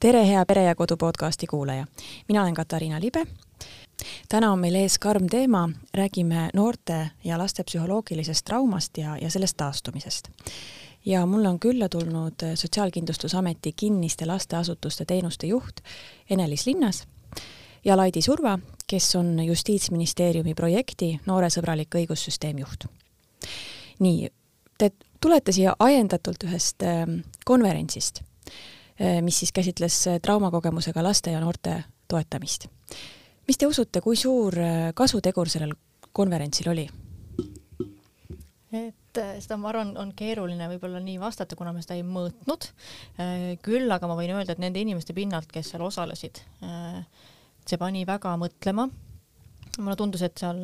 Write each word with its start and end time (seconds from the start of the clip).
tere, 0.00 0.26
hea 0.28 0.46
Pere 0.46 0.64
ja 0.64 0.74
Kodu 0.74 0.96
podcasti 0.96 1.46
kuulaja. 1.46 1.86
mina 2.28 2.42
olen 2.42 2.54
Katariina 2.54 3.00
Libe. 3.00 3.26
täna 4.28 4.52
on 4.52 4.58
meil 4.58 4.74
ees 4.74 4.98
karm 4.98 5.26
teema, 5.26 5.68
räägime 5.94 6.50
noorte 6.54 7.10
ja 7.24 7.38
laste 7.38 7.64
psühholoogilisest 7.64 8.44
traumast 8.44 8.98
ja, 8.98 9.16
ja 9.16 9.30
sellest 9.30 9.56
taastumisest. 9.56 10.28
ja 11.06 11.26
mulle 11.26 11.48
on 11.48 11.60
külla 11.60 11.88
tulnud 11.88 12.34
Sotsiaalkindlustusameti 12.54 13.72
kinniste 13.76 14.26
lasteasutuste 14.26 15.04
teenuste 15.04 15.46
juht 15.46 15.80
Ene-Liis 16.30 16.66
Linnas 16.66 17.06
ja 17.84 17.96
Laidi 17.96 18.22
Surva, 18.22 18.58
kes 18.86 19.16
on 19.16 19.44
Justiitsministeeriumi 19.44 20.54
projekti 20.54 21.20
Nooresõbralik 21.26 21.94
õigussüsteem 21.94 22.58
juht. 22.58 22.84
nii, 23.98 24.28
te 24.78 24.90
tulete 25.20 25.52
siia 25.52 25.76
ajendatult 25.78 26.44
ühest 26.44 26.82
ähm, 26.82 27.20
konverentsist 27.44 28.20
mis 29.22 29.38
siis 29.38 29.52
käsitles 29.52 30.06
eh, 30.06 30.20
traumakogemusega 30.22 31.02
laste 31.04 31.34
ja 31.34 31.40
noorte 31.40 31.82
toetamist. 32.08 32.68
mis 33.48 33.58
te 33.58 33.66
usute, 33.66 34.00
kui 34.00 34.16
suur 34.16 34.58
eh, 34.58 34.92
kasutegur 34.94 35.48
sellel 35.48 35.74
konverentsil 36.12 36.70
oli? 36.72 36.88
et 38.76 39.20
seda 39.40 39.56
ma 39.56 39.70
arvan, 39.70 39.94
on 39.96 40.10
keeruline 40.16 40.66
võib-olla 40.68 41.00
nii 41.00 41.16
vastata, 41.20 41.56
kuna 41.56 41.72
me 41.72 41.80
seda 41.80 41.94
ei 41.96 42.02
mõõtnud. 42.04 42.66
küll 43.64 43.92
aga 43.92 44.08
ma 44.10 44.16
võin 44.18 44.34
öelda, 44.34 44.52
et 44.52 44.60
nende 44.60 44.82
inimeste 44.82 45.14
pinnalt, 45.16 45.48
kes 45.48 45.70
seal 45.72 45.84
osalesid, 45.86 46.42
see 47.64 47.78
pani 47.80 48.04
väga 48.04 48.34
mõtlema. 48.36 48.90
Mulle 49.78 49.96
tundus, 49.96 50.22
et 50.26 50.36
seal 50.38 50.60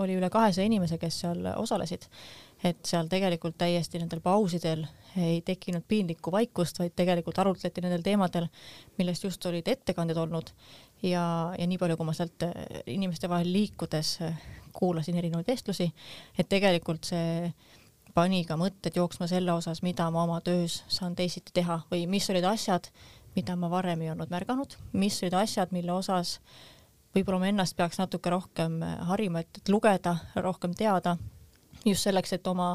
oli 0.00 0.16
üle 0.18 0.30
kahesaja 0.32 0.66
inimese, 0.66 0.98
kes 1.02 1.20
seal 1.24 1.46
osalesid. 1.56 2.08
Et 2.64 2.80
seal 2.88 3.10
tegelikult 3.12 3.58
täiesti 3.60 4.00
nendel 4.00 4.22
pausidel 4.24 4.86
ei 5.20 5.42
tekkinud 5.44 5.84
piinlikku 5.88 6.32
vaikust, 6.32 6.78
vaid 6.80 6.94
tegelikult 6.96 7.38
arutleti 7.42 7.82
nendel 7.84 8.02
teemadel, 8.02 8.48
millest 8.98 9.26
just 9.26 9.44
olid 9.46 9.68
ettekanded 9.68 10.16
olnud. 10.16 10.54
Ja, 11.02 11.52
ja 11.58 11.66
nii 11.68 11.78
palju, 11.78 11.98
kui 12.00 12.08
ma 12.08 12.14
sealt 12.16 12.46
äh, 12.46 12.54
inimeste 12.94 13.28
vahel 13.28 13.50
liikudes 13.52 14.16
äh, 14.24 14.38
kuulasin 14.74 15.18
erinevaid 15.20 15.48
vestlusi, 15.48 15.90
et 16.38 16.48
tegelikult 16.50 17.10
see 17.12 17.52
pani 18.14 18.44
ka 18.46 18.56
mõtted 18.58 18.96
jooksma 18.98 19.28
selle 19.30 19.54
osas, 19.54 19.82
mida 19.82 20.06
ma 20.14 20.24
oma 20.26 20.40
töös 20.44 20.82
saan 20.92 21.16
teisiti 21.18 21.54
teha 21.54 21.80
või 21.90 22.06
mis 22.10 22.28
olid 22.30 22.46
asjad, 22.48 22.88
mida 23.34 23.56
ma 23.58 23.70
varem 23.70 24.02
ei 24.04 24.12
olnud 24.12 24.30
märganud, 24.30 24.76
mis 24.92 25.18
olid 25.22 25.34
asjad, 25.38 25.74
mille 25.74 25.94
osas 25.94 26.38
võib-olla 27.14 27.42
ma 27.42 27.50
ennast 27.52 27.76
peaks 27.78 28.00
natuke 28.02 28.32
rohkem 28.32 28.80
äh, 28.82 28.96
harima, 29.10 29.44
et 29.44 29.70
lugeda, 29.70 30.16
rohkem 30.42 30.74
teada 30.76 31.16
just 31.84 32.06
selleks, 32.06 32.34
et 32.36 32.46
oma, 32.50 32.74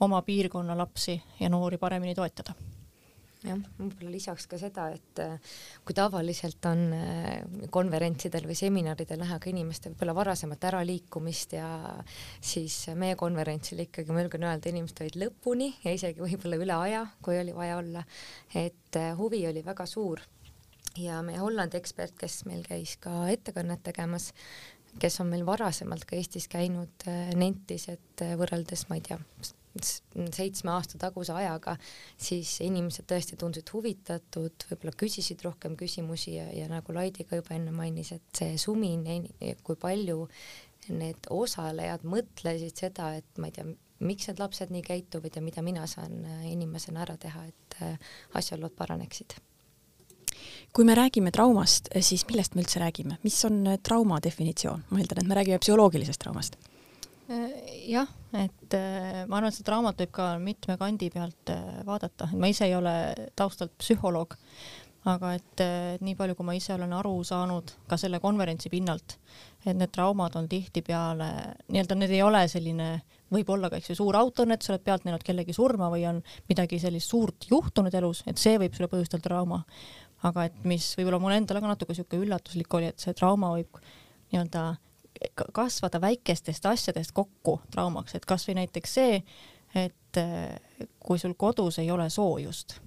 oma 0.00 0.22
piirkonna 0.22 0.76
lapsi 0.78 1.18
ja 1.40 1.50
noori 1.52 1.78
paremini 1.78 2.14
toetada. 2.14 2.54
Jah, 3.46 3.58
võib-olla 3.76 4.10
lisaks 4.10 4.46
ka 4.50 4.58
seda, 4.58 4.88
et 4.96 5.20
äh, 5.22 5.56
kui 5.86 5.94
tavaliselt 5.94 6.66
on 6.66 6.86
äh, 6.96 7.42
konverentsidel 7.70 8.48
või 8.48 8.56
seminaridel 8.58 9.20
näha 9.20 9.36
ka 9.42 9.50
inimeste 9.52 9.92
võib-olla 9.92 10.14
varasemat 10.16 10.64
äraliikumist 10.70 11.52
ja 11.58 11.68
siis 12.40 12.78
meie 12.98 13.18
konverentsil 13.18 13.84
ikkagi 13.84 14.14
ma 14.14 14.24
julgen 14.24 14.48
öelda, 14.48 14.72
inimesed 14.72 15.04
olid 15.04 15.20
lõpuni 15.26 15.68
ja 15.84 15.92
isegi 15.94 16.24
võib-olla 16.24 16.62
üle 16.64 16.80
aja, 16.88 17.04
kui 17.22 17.38
oli 17.38 17.54
vaja 17.54 17.76
olla, 17.82 18.06
et 18.56 18.98
huvi 19.20 19.44
oli 19.50 19.62
väga 19.66 19.86
suur 19.90 20.24
ja 20.98 21.20
meie 21.24 21.40
Hollandi 21.42 21.78
ekspert, 21.78 22.16
kes 22.20 22.44
meil 22.48 22.64
käis 22.66 22.96
ka 23.02 23.26
ettekannet 23.32 23.82
tegemas, 23.86 24.30
kes 25.00 25.20
on 25.20 25.30
meil 25.32 25.44
varasemalt 25.46 26.06
ka 26.08 26.16
Eestis 26.16 26.48
käinud, 26.52 27.06
äh, 27.08 27.30
nentis, 27.38 27.88
et 27.92 28.24
äh, 28.24 28.34
võrreldes, 28.38 28.86
ma 28.90 28.98
ei 28.98 29.04
tea, 29.04 29.18
seitsme 29.76 30.72
aasta 30.72 30.96
taguse 31.00 31.34
ajaga, 31.36 31.74
siis 32.16 32.54
inimesed 32.64 33.04
tõesti 33.10 33.36
tundusid 33.36 33.72
huvitatud, 33.74 34.68
võib-olla 34.70 34.94
küsisid 34.96 35.42
rohkem 35.44 35.74
küsimusi 35.76 36.38
ja, 36.38 36.46
ja 36.56 36.68
nagu 36.70 36.94
Laidi 36.96 37.26
ka 37.28 37.36
juba 37.42 37.56
enne 37.58 37.74
mainis, 37.76 38.14
et 38.16 38.40
see 38.40 38.54
sumin, 38.60 39.04
kui 39.66 39.76
palju 39.80 40.22
need 40.96 41.28
osalejad 41.34 42.06
mõtlesid 42.08 42.86
seda, 42.86 43.10
et 43.18 43.42
ma 43.42 43.50
ei 43.50 43.58
tea, 43.58 43.66
miks 44.06 44.30
need 44.30 44.40
lapsed 44.40 44.72
nii 44.72 44.84
käituvad 44.86 45.36
ja 45.36 45.44
mida 45.44 45.64
mina 45.66 45.84
saan 45.90 46.22
äh, 46.24 46.48
inimesena 46.54 47.04
ära 47.04 47.18
teha, 47.20 47.44
et 47.50 47.78
asjaolud 48.38 48.72
paraneksid 48.78 49.36
kui 50.76 50.84
me 50.84 50.94
räägime 50.94 51.32
traumast, 51.32 51.88
siis 52.04 52.26
millest 52.28 52.52
me 52.54 52.60
üldse 52.60 52.80
räägime, 52.82 53.16
mis 53.24 53.38
on 53.48 53.62
äh, 53.64 53.78
trauma 53.80 54.18
definitsioon? 54.22 54.84
ma 54.90 55.00
eeldan, 55.00 55.22
et 55.22 55.30
me 55.30 55.38
räägime 55.38 55.60
psühholoogilisest 55.62 56.20
traumast. 56.20 56.58
Äh, 57.32 57.46
jah, 57.88 58.10
et 58.36 58.76
ma 58.76 59.38
arvan, 59.38 59.48
et 59.48 59.56
seda 59.56 59.72
raamat 59.72 60.04
võib 60.04 60.12
ka 60.18 60.30
mitme 60.42 60.76
kandi 60.76 61.08
pealt 61.14 61.54
vaadata, 61.88 62.28
ma 62.36 62.52
ise 62.52 62.68
ei 62.68 62.76
ole 62.76 62.92
taustalt 63.38 63.72
psühholoog, 63.80 64.36
aga 65.08 65.32
et 65.38 65.64
nii 66.04 66.16
palju, 66.18 66.36
kui 66.36 66.44
ma 66.44 66.56
ise 66.58 66.74
olen 66.74 66.92
aru 66.92 67.14
saanud 67.24 67.72
ka 67.88 67.96
selle 67.96 68.20
konverentsi 68.20 68.68
pinnalt, 68.68 69.16
et 69.64 69.78
need 69.78 69.94
traumad 69.94 70.36
on 70.36 70.48
tihtipeale 70.50 71.30
nii-öelda, 71.70 71.96
need 71.96 72.12
ei 72.18 72.24
ole 72.26 72.42
selline 72.52 72.90
võib-olla 73.32 73.70
ka 73.70 73.78
eks 73.80 73.94
ju 73.94 73.96
suur 73.98 74.18
autoõnnetus, 74.18 74.70
oled 74.70 74.84
pealt 74.84 75.06
näinud 75.06 75.24
kellegi 75.26 75.54
surma 75.56 75.88
või 75.90 76.04
on 76.10 76.20
midagi 76.50 76.78
sellist 76.82 77.10
suurt 77.10 77.48
juhtunud 77.50 77.94
elus, 77.96 78.26
et 78.26 78.38
see 78.38 78.58
võib 78.60 78.76
sulle 78.76 78.90
põhjustada 78.92 79.24
trauma 79.24 79.62
aga 80.26 80.46
et 80.48 80.64
mis 80.68 80.88
võib-olla 80.98 81.20
mulle 81.22 81.38
endale 81.40 81.62
ka 81.62 81.70
natuke 81.70 81.94
sihuke 81.96 82.18
üllatuslik 82.20 82.74
oli, 82.78 82.90
et 82.90 83.02
see 83.02 83.14
trauma 83.16 83.52
võib 83.54 83.80
nii-öelda 84.32 84.64
kasvada 85.56 86.00
väikestest 86.00 86.66
asjadest 86.66 87.14
kokku 87.16 87.60
traumaks, 87.72 88.16
et 88.16 88.26
kasvõi 88.28 88.58
näiteks 88.60 88.96
see, 88.98 89.20
et 89.76 90.20
eh, 90.20 90.80
kui 91.00 91.18
sul 91.18 91.36
kodus 91.38 91.80
ei 91.82 91.90
ole 91.90 92.08
soojust, 92.12 92.78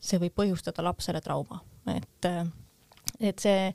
see 0.00 0.20
võib 0.22 0.34
põhjustada 0.40 0.84
lapsele 0.86 1.22
trauma, 1.24 1.60
et, 1.94 2.28
eh, 2.30 2.42
et 3.30 3.42
see, 3.42 3.70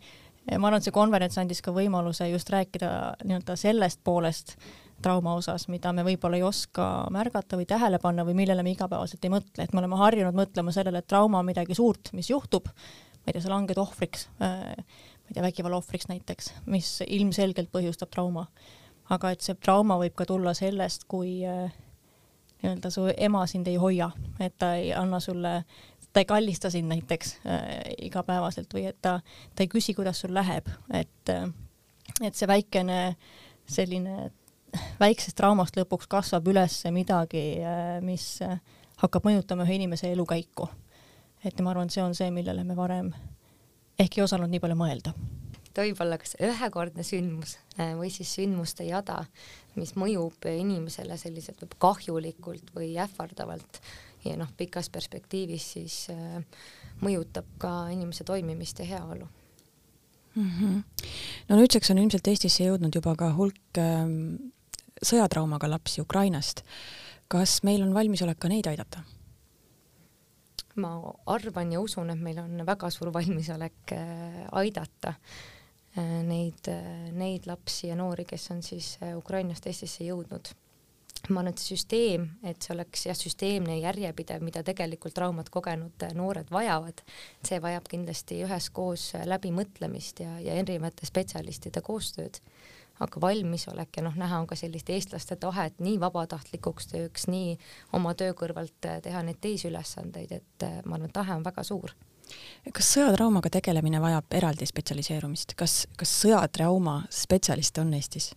ma 0.51 0.67
arvan, 0.67 0.79
et 0.79 0.87
see 0.87 0.95
konverents 0.95 1.39
andis 1.41 1.63
ka 1.63 1.73
võimaluse 1.75 2.27
just 2.31 2.49
rääkida 2.51 2.91
nii-öelda 3.23 3.57
sellest 3.59 4.03
poolest 4.03 4.57
trauma 5.01 5.33
osas, 5.33 5.65
mida 5.71 5.91
me 5.95 6.03
võib-olla 6.05 6.37
ei 6.37 6.43
oska 6.45 7.07
märgata 7.13 7.57
või 7.57 7.65
tähele 7.69 7.97
panna 8.01 8.25
või 8.27 8.35
millele 8.37 8.63
me 8.63 8.75
igapäevaselt 8.75 9.23
ei 9.25 9.33
mõtle, 9.33 9.63
et 9.63 9.73
me 9.73 9.81
oleme 9.81 9.97
harjunud 9.97 10.37
mõtlema 10.37 10.73
sellele, 10.75 11.01
et 11.01 11.09
trauma 11.09 11.39
on 11.41 11.47
midagi 11.47 11.77
suurt, 11.77 12.11
mis 12.13 12.29
juhtub 12.29 12.69
ma 13.21 13.29
ei 13.29 13.35
tea, 13.35 13.43
sa 13.43 13.53
langed 13.53 13.77
ohvriks, 13.77 14.27
äh, 14.41 14.73
ma 14.75 15.29
ei 15.29 15.35
tea, 15.35 15.45
vägivalla 15.45 15.77
ohvriks 15.77 16.09
näiteks, 16.09 16.51
mis 16.65 16.99
ilmselgelt 17.07 17.71
põhjustab 17.73 18.11
trauma. 18.13 18.47
aga 19.11 19.33
et 19.33 19.41
see 19.43 19.57
trauma 19.59 19.97
võib 19.99 20.13
ka 20.15 20.23
tulla 20.25 20.53
sellest, 20.55 21.03
kui 21.11 21.41
äh, 21.43 21.73
nii-öelda 22.61 22.91
su 22.93 23.09
ema 23.11 23.41
sind 23.49 23.67
ei 23.67 23.75
hoia, 23.75 24.07
et 24.39 24.55
ta 24.57 24.75
ei 24.79 24.93
anna 24.95 25.19
sulle, 25.19 25.65
ta 26.13 26.21
ei 26.21 26.29
kallista 26.29 26.69
sind 26.71 26.87
näiteks 26.87 27.33
äh, 27.45 27.65
igapäevaselt 28.07 28.73
või 28.73 28.85
et 28.87 29.01
ta, 29.01 29.17
ta 29.55 29.65
ei 29.65 29.71
küsi, 29.71 29.93
kuidas 29.97 30.21
sul 30.23 30.33
läheb, 30.33 30.69
et, 30.93 31.33
äh, 31.33 31.49
et 32.23 32.39
see 32.39 32.47
väikene 32.47 33.01
selline 33.67 34.31
väiksest 35.01 35.35
traumast 35.35 35.75
lõpuks 35.75 36.07
kasvab 36.07 36.47
üles 36.47 36.77
midagi, 36.95 37.43
mis 38.07 38.37
hakkab 39.01 39.25
mõjutama 39.27 39.65
ühe 39.67 39.75
inimese 39.75 40.07
elukäiku 40.13 40.69
et 41.45 41.61
ma 41.61 41.73
arvan, 41.73 41.89
et 41.89 41.95
see 41.95 42.03
on 42.03 42.15
see, 42.17 42.31
millele 42.33 42.63
me 42.67 42.75
varem 42.77 43.11
ehk 43.99 44.17
ei 44.17 44.25
osanud 44.25 44.51
nii 44.51 44.61
palju 44.63 44.77
mõelda. 44.79 45.13
ta 45.71 45.85
võib 45.85 45.99
olla 46.03 46.17
kas 46.19 46.35
ühekordne 46.43 47.03
sündmus 47.07 47.57
äh, 47.77 47.93
või 47.97 48.11
siis 48.13 48.33
sündmuste 48.35 48.85
jada, 48.87 49.23
mis 49.79 49.95
mõjub 49.95 50.47
inimesele 50.51 51.17
selliselt 51.17 51.61
võib 51.63 51.77
kahjulikult 51.79 52.73
või 52.75 52.93
ähvardavalt 52.99 53.81
ja 54.25 54.37
noh, 54.37 54.49
pikas 54.57 54.91
perspektiivis 54.93 55.67
siis 55.77 55.99
äh, 56.13 56.41
mõjutab 57.01 57.47
ka 57.61 57.75
inimese 57.93 58.27
toimimist 58.27 58.83
ja 58.83 58.89
heaolu 58.95 59.29
mm. 60.35 60.49
-hmm. 60.49 60.83
no 61.49 61.61
nüüdseks 61.61 61.91
on 61.91 62.03
ilmselt 62.03 62.27
Eestisse 62.27 62.67
jõudnud 62.67 62.95
juba 62.95 63.15
ka 63.15 63.31
hulk 63.37 63.79
äh, 63.79 64.03
sõjatraumaga 65.01 65.69
lapsi 65.69 66.01
Ukrainast. 66.01 66.61
kas 67.27 67.63
meil 67.63 67.81
on 67.81 67.93
valmisolek 67.93 68.39
ka 68.39 68.49
neid 68.51 68.67
aidata? 68.67 69.03
Ma 70.79 70.93
arvan 71.31 71.71
ja 71.73 71.81
usun, 71.81 72.11
et 72.13 72.21
meil 72.21 72.39
on 72.41 72.65
väga 72.67 72.89
suur 72.93 73.11
valmisolek 73.13 73.93
äh, 73.95 74.41
aidata 74.61 75.15
äh, 75.15 76.21
neid, 76.27 76.67
äh, 76.71 77.11
neid 77.15 77.47
lapsi 77.49 77.89
ja 77.89 77.97
noori, 77.99 78.25
kes 78.29 78.49
on 78.55 78.63
siis 78.65 78.95
Ukrainast 79.17 79.67
Eestisse 79.67 80.05
jõudnud. 80.07 80.53
ma 81.29 81.43
arvan, 81.43 81.51
et 81.51 81.61
süsteem, 81.61 82.23
et 82.49 82.63
see 82.63 82.73
oleks 82.73 83.05
jah, 83.05 83.15
süsteemne 83.17 83.75
ja 83.77 83.91
järjepidev, 83.91 84.41
mida 84.41 84.63
tegelikult 84.65 85.13
traumat 85.13 85.51
kogenud 85.53 86.05
noored 86.17 86.49
vajavad, 86.49 87.03
see 87.45 87.59
vajab 87.61 87.85
kindlasti 87.91 88.39
üheskoos 88.47 89.11
läbimõtlemist 89.29 90.23
ja, 90.23 90.39
ja 90.41 90.57
erinevate 90.57 91.05
spetsialistide 91.05 91.83
koostööd 91.85 92.41
aga 92.99 93.21
valmisolek 93.21 93.97
ja 93.97 94.03
noh, 94.05 94.15
näha 94.17 94.39
on 94.41 94.47
ka 94.47 94.55
sellist 94.59 94.89
eestlaste 94.89 95.35
tahet 95.41 95.79
nii 95.79 95.99
vabatahtlikuks 95.99 96.91
tööks, 96.91 97.27
nii 97.31 97.57
oma 97.97 98.13
töö 98.17 98.35
kõrvalt 98.37 98.87
äh, 98.89 99.01
teha 99.01 99.23
neid 99.25 99.41
teisi 99.41 99.69
ülesandeid, 99.71 100.31
et 100.31 100.67
äh, 100.67 100.79
ma 100.85 100.97
arvan, 100.97 101.09
et 101.09 101.15
tahe 101.15 101.35
on 101.35 101.45
väga 101.45 101.65
suur 101.67 101.95
kas 102.73 102.93
sõjatraumaga 102.95 103.49
tegelemine 103.51 103.99
vajab 103.99 104.37
eraldi 104.39 104.67
spetsialiseerumist, 104.69 105.55
kas, 105.59 105.85
kas 105.99 106.13
sõjatrauma 106.23 107.01
spetsialiste 107.11 107.83
on 107.83 107.93
Eestis? 107.97 108.31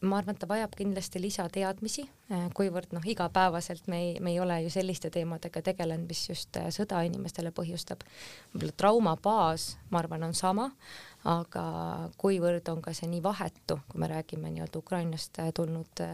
Ma 0.00 0.16
arvan, 0.16 0.34
et 0.34 0.40
ta 0.40 0.48
vajab 0.48 0.74
kindlasti 0.78 1.20
lisateadmisi, 1.20 2.04
äh, 2.32 2.46
kuivõrd 2.56 2.94
noh, 2.96 3.04
igapäevaselt 3.04 3.88
me 3.92 4.00
ei, 4.00 4.12
me 4.24 4.32
ei 4.32 4.40
ole 4.40 4.56
ju 4.64 4.72
selliste 4.72 5.10
teemadega 5.12 5.62
tegelenud, 5.64 6.08
mis 6.08 6.22
just 6.30 6.56
äh, 6.56 6.70
sõda 6.74 7.02
inimestele 7.06 7.52
põhjustab. 7.56 8.04
võib-olla 8.54 8.76
trauma 8.76 9.16
baas, 9.20 9.74
ma 9.90 10.00
arvan, 10.00 10.24
on 10.30 10.34
sama, 10.34 10.70
aga 11.28 11.64
kuivõrd 12.20 12.68
on 12.72 12.80
ka 12.82 12.94
see 12.96 13.10
nii 13.12 13.22
vahetu, 13.24 13.80
kui 13.88 14.00
me 14.00 14.08
räägime 14.08 14.52
nii-öelda 14.54 14.80
Ukrainast 14.80 15.38
äh, 15.38 15.52
tulnud 15.54 16.04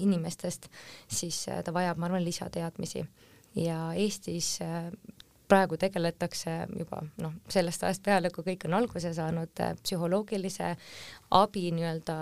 inimestest, 0.00 0.70
siis 1.08 1.44
ta 1.64 1.74
vajab, 1.74 1.98
ma 1.98 2.06
arvan, 2.08 2.24
lisateadmisi 2.24 3.02
ja 3.60 3.90
Eestis 3.98 4.54
praegu 5.52 5.76
tegeletakse 5.76 6.54
juba 6.78 7.02
noh, 7.20 7.34
sellest 7.52 7.82
ajast 7.84 8.02
peale, 8.06 8.30
kui 8.32 8.46
kõik 8.46 8.64
on 8.70 8.78
alguse 8.78 9.12
saanud, 9.12 9.60
psühholoogilise 9.82 10.70
abi 11.36 11.66
nii-öelda 11.76 12.16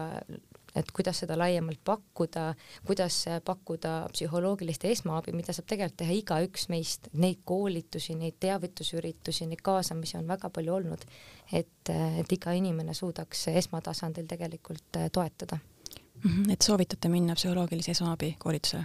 et 0.76 0.92
kuidas 0.94 1.22
seda 1.22 1.38
laiemalt 1.38 1.80
pakkuda, 1.84 2.54
kuidas 2.86 3.24
pakkuda 3.44 3.94
psühholoogilist 4.12 4.84
esmaabi, 4.90 5.34
mida 5.36 5.54
saab 5.56 5.66
tegelikult 5.70 5.98
teha 6.04 6.16
igaüks 6.18 6.68
meist, 6.72 7.10
neid 7.12 7.42
koolitusi, 7.44 8.14
neid 8.18 8.38
teavitusüritusi, 8.40 9.48
neid 9.50 9.64
kaasamisi 9.66 10.18
on 10.20 10.30
väga 10.30 10.50
palju 10.54 10.76
olnud, 10.78 11.04
et, 11.52 11.92
et 11.92 12.32
iga 12.32 12.54
inimene 12.56 12.94
suudaks 12.94 13.48
esmatasandil 13.54 14.30
tegelikult 14.30 15.00
toetada. 15.12 15.58
-hmm, 16.24 16.52
et 16.52 16.62
soovitate 16.62 17.08
minna 17.08 17.34
psühholoogilise 17.34 17.94
esmaabi 17.96 18.34
koolitusele? 18.38 18.84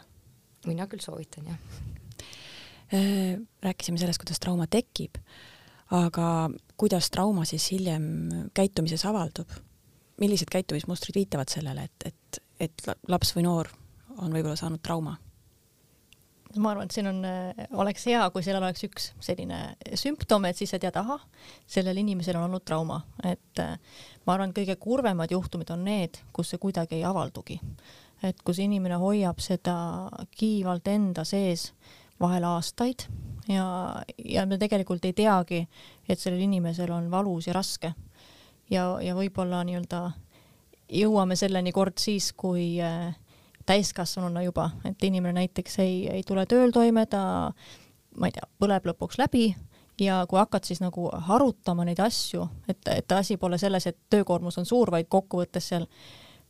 mina 0.66 0.88
küll 0.90 1.02
soovitan, 1.04 1.46
jah. 1.46 1.58
Äh, 2.94 3.36
rääkisime 3.62 4.00
sellest, 4.02 4.18
kuidas 4.22 4.40
trauma 4.42 4.66
tekib, 4.68 5.20
aga 5.94 6.50
kuidas 6.78 7.10
trauma 7.14 7.46
siis 7.46 7.68
hiljem 7.72 8.08
käitumises 8.58 9.06
avaldub? 9.06 9.52
Millised 10.22 10.50
käitumismustrid 10.52 11.16
viitavad 11.16 11.52
sellele, 11.52 11.90
et, 11.90 12.12
et, 12.12 12.42
et 12.68 12.90
laps 13.12 13.36
või 13.36 13.46
noor 13.48 13.72
on 14.18 14.32
võib-olla 14.32 14.58
saanud 14.60 14.84
trauma? 14.84 15.18
ma 16.56 16.72
arvan, 16.72 16.88
et 16.88 16.96
siin 16.96 17.10
on, 17.10 17.18
äh, 17.28 17.68
oleks 17.76 18.06
hea, 18.08 18.22
kui 18.32 18.44
sellel 18.46 18.64
oleks 18.64 18.86
üks 18.88 19.10
selline 19.24 19.58
sümptom, 20.00 20.46
et 20.48 20.56
siis 20.56 20.72
sa 20.72 20.80
tead, 20.80 20.96
ahah, 21.00 21.24
sellel 21.68 21.98
inimesel 22.00 22.38
on 22.40 22.46
olnud 22.48 22.64
trauma, 22.64 23.02
et 23.28 23.60
äh, 23.60 23.76
ma 24.24 24.38
arvan, 24.38 24.54
et 24.54 24.62
kõige 24.62 24.78
kurvemad 24.80 25.34
juhtumid 25.36 25.74
on 25.76 25.84
need, 25.88 26.22
kus 26.36 26.54
see 26.54 26.62
kuidagi 26.62 27.00
ei 27.00 27.04
avaldugi. 27.08 27.60
et 28.24 28.40
kus 28.48 28.60
inimene 28.64 28.96
hoiab 28.96 29.42
seda 29.44 29.76
kiivalt 30.32 30.88
enda 30.88 31.26
sees 31.28 31.74
vahel 32.20 32.46
aastaid 32.48 33.04
ja, 33.52 33.66
ja 34.18 34.46
me 34.46 34.58
tegelikult 34.58 35.06
ei 35.06 35.14
teagi, 35.14 35.66
et 36.08 36.20
sellel 36.20 36.46
inimesel 36.48 36.92
on 36.96 37.12
valus 37.12 37.48
ja 37.48 37.54
raske 37.54 37.92
ja, 38.72 38.86
ja 39.02 39.16
võib-olla 39.18 39.64
nii-öelda 39.68 40.02
jõuame 40.94 41.36
selleni 41.36 41.74
kord 41.76 41.98
siis, 42.02 42.32
kui 42.38 42.76
äh, 42.84 43.16
täiskasvanuna 43.66 44.44
juba, 44.46 44.70
et 44.86 45.04
inimene 45.04 45.42
näiteks 45.42 45.80
ei, 45.84 45.96
ei 46.12 46.24
tule 46.28 46.46
tööl 46.50 46.74
toime, 46.74 47.06
ta 47.10 47.22
ma 48.20 48.30
ei 48.30 48.36
tea, 48.36 48.46
põleb 48.62 48.92
lõpuks 48.92 49.20
läbi 49.20 49.50
ja 50.02 50.22
kui 50.30 50.40
hakkad 50.40 50.68
siis 50.68 50.82
nagu 50.84 51.08
harutama 51.30 51.86
neid 51.88 52.00
asju, 52.04 52.46
et, 52.70 52.82
et 52.92 53.16
asi 53.16 53.38
pole 53.42 53.58
selles, 53.62 53.88
et 53.88 53.98
töökoormus 54.10 54.60
on 54.62 54.70
suur, 54.70 54.92
vaid 54.92 55.10
kokkuvõttes 55.10 55.72
seal 55.74 55.88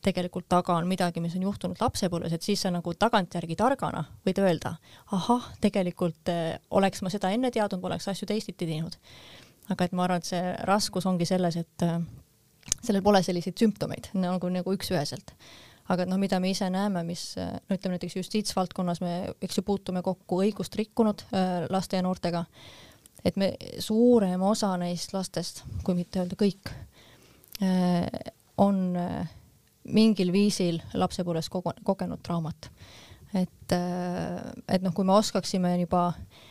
tegelikult 0.06 0.46
taga 0.50 0.76
on 0.78 0.86
midagi, 0.90 1.22
mis 1.24 1.34
on 1.38 1.48
juhtunud 1.48 1.80
lapsepõlves, 1.82 2.36
et 2.36 2.46
siis 2.46 2.62
sa 2.62 2.70
nagu 2.74 2.94
tagantjärgi 2.94 3.56
targana 3.58 4.04
võid 4.28 4.42
öelda, 4.44 4.76
ahah, 5.16 5.48
tegelikult 5.64 6.30
eh, 6.30 6.60
oleks 6.78 7.02
ma 7.02 7.10
seda 7.14 7.32
enne 7.34 7.50
teadnud, 7.54 7.82
poleks 7.82 8.12
asju 8.12 8.28
teisiti 8.30 8.68
teinud 8.68 9.00
aga 9.74 9.88
et 9.88 9.96
ma 9.96 10.06
arvan, 10.06 10.22
et 10.22 10.30
see 10.30 10.42
raskus 10.68 11.08
ongi 11.10 11.28
selles, 11.28 11.58
et 11.62 11.86
äh, 11.86 12.00
sellel 12.86 13.04
pole 13.06 13.22
selliseid 13.26 13.58
sümptomeid 13.62 14.12
nagu, 14.20 14.50
nagu 14.54 14.76
üks-üheselt. 14.76 15.34
aga 15.94 16.08
noh, 16.10 16.18
mida 16.18 16.40
me 16.42 16.50
ise 16.50 16.70
näeme, 16.74 17.04
mis 17.08 17.36
äh, 17.42 17.56
no 17.66 17.78
ütleme 17.78 17.98
näiteks 17.98 18.18
justiitsvaldkonnas 18.20 19.02
me, 19.06 19.14
eks 19.42 19.60
ju, 19.60 19.66
puutume 19.66 20.04
kokku 20.06 20.42
õigust 20.46 20.78
rikkunud 20.78 21.26
äh, 21.32 21.66
laste 21.74 22.00
ja 22.00 22.06
noortega, 22.06 22.46
et 23.26 23.38
me, 23.42 23.54
suurem 23.82 24.42
osa 24.46 24.76
neist 24.82 25.16
lastest, 25.16 25.64
kui 25.86 25.98
mitte 25.98 26.22
öelda 26.22 26.38
kõik, 26.40 26.74
on 28.60 28.80
mingil 29.96 30.32
viisil 30.36 30.82
lapsepõlves 31.00 31.48
kogenud 31.48 32.20
traumat. 32.20 32.68
et, 33.32 33.72
et 33.72 34.84
noh, 34.84 34.92
kui 34.92 35.08
me 35.08 35.16
oskaksime 35.16 35.72
juba 35.80 36.10
äh, 36.10 36.44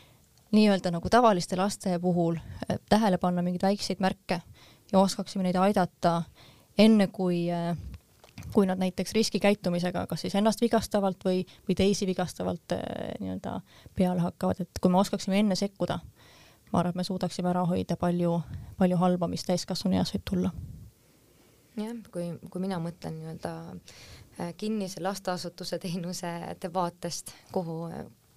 nii-öelda 0.55 0.91
nagu 0.95 1.11
tavaliste 1.11 1.57
laste 1.57 1.99
puhul 1.99 2.37
äh, 2.37 2.79
tähele 2.89 3.19
panna 3.19 3.43
mingeid 3.43 3.63
väikseid 3.63 4.01
märke 4.01 4.41
ja 4.93 4.99
oskaksime 5.01 5.47
neid 5.47 5.59
aidata 5.59 6.23
enne, 6.79 7.07
kui 7.07 7.47
äh, 7.53 7.77
kui 8.53 8.67
nad 8.67 8.79
näiteks 8.79 9.13
riskikäitumisega 9.13 10.07
kas 10.07 10.21
siis 10.21 10.35
ennast 10.35 10.61
vigastavalt 10.61 11.25
või, 11.25 11.43
või 11.69 11.77
teisi 11.79 12.07
vigastavalt 12.07 12.77
äh, 12.77 12.83
nii-öelda 13.21 13.61
peale 13.95 14.21
hakkavad, 14.21 14.61
et 14.61 14.81
kui 14.81 14.93
me 14.93 14.99
oskaksime 14.99 15.39
enne 15.39 15.57
sekkuda, 15.59 15.99
ma 16.73 16.81
arvan, 16.81 16.95
et 16.95 17.03
me 17.03 17.07
suudaksime 17.07 17.51
ära 17.51 17.65
hoida 17.71 17.97
palju, 17.97 18.41
palju 18.79 18.99
halba, 19.03 19.29
mis 19.31 19.47
täiskasvanu 19.47 19.99
eas 19.99 20.15
võib 20.15 20.27
tulla. 20.31 20.51
jah, 21.77 21.95
kui, 22.13 22.29
kui 22.51 22.63
mina 22.63 22.79
mõtlen 22.83 23.19
nii-öelda 23.21 23.55
kinnise 24.59 25.03
lasteasutuse 25.03 25.79
teenuse 25.79 26.31
vaatest, 26.75 27.31
kuhu 27.53 27.89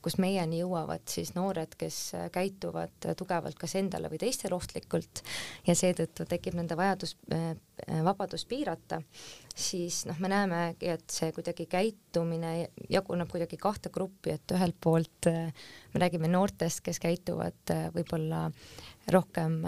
kus 0.08 0.16
meieni 0.24 0.62
jõuavad 0.62 1.04
siis 1.12 1.34
noored, 1.36 1.74
kes 1.80 1.98
käituvad 2.32 3.10
tugevalt 3.20 3.58
kas 3.60 3.76
endale 3.76 4.08
või 4.12 4.22
teistele 4.22 4.56
ohtlikult 4.56 5.20
ja 5.68 5.76
seetõttu 5.76 6.24
tekib 6.30 6.56
nende 6.56 6.78
vajadus, 6.80 7.18
äh, 7.36 7.50
vabadust 8.08 8.48
piirata, 8.48 9.02
siis 9.52 10.06
noh, 10.08 10.20
me 10.24 10.32
näemegi, 10.32 10.94
et 10.96 11.04
see 11.12 11.34
kuidagi 11.36 11.68
käitumine 11.68 12.70
jaguneb 12.94 13.28
kuidagi 13.32 13.60
kahte 13.60 13.92
gruppi, 13.92 14.38
et 14.38 14.56
ühelt 14.56 14.80
poolt 14.80 15.28
äh, 15.28 15.52
me 15.92 16.04
räägime 16.06 16.32
noortest, 16.32 16.86
kes 16.86 17.04
käituvad 17.04 17.76
äh, 17.76 17.90
võib-olla 17.96 18.48
rohkem 19.12 19.62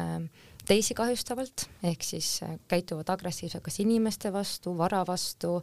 teisi 0.67 0.95
kahjustavalt, 0.95 1.63
ehk 1.87 2.03
siis 2.03 2.41
käituvad 2.69 3.07
agressiivselt 3.11 3.63
kas 3.65 3.79
inimeste 3.83 4.31
vastu, 4.35 4.75
vara 4.77 5.05
vastu 5.07 5.57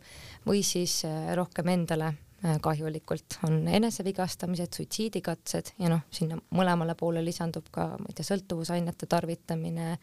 või 0.48 0.64
siis 0.64 1.02
rohkem 1.36 1.68
endale. 1.74 2.14
Äh, 2.16 2.25
kahjulikult, 2.62 3.38
on 3.48 3.68
enesevigastamised, 3.68 4.76
suitsiidikatsed 4.76 5.72
ja 5.80 5.88
noh, 5.88 6.02
sinna 6.12 6.36
mõlemale 6.54 6.92
poole 6.98 7.22
lisandub 7.24 7.70
ka, 7.72 7.86
ma 7.96 8.10
ei 8.10 8.16
tea, 8.18 8.26
sõltuvusainete 8.28 9.08
tarvitamine, 9.10 9.94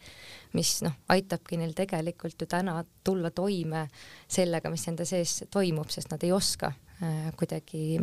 mis 0.58 0.72
noh, 0.84 0.96
aitabki 1.14 1.58
neil 1.60 1.76
tegelikult 1.78 2.42
ju 2.42 2.48
täna 2.50 2.80
tulla 3.06 3.30
toime 3.30 3.86
sellega, 4.26 4.72
mis 4.72 4.86
nende 4.88 5.06
sees 5.08 5.44
toimub, 5.50 5.92
sest 5.94 6.10
nad 6.10 6.26
ei 6.26 6.32
oska 6.34 6.72
äh, 6.74 7.30
kuidagi 7.38 8.00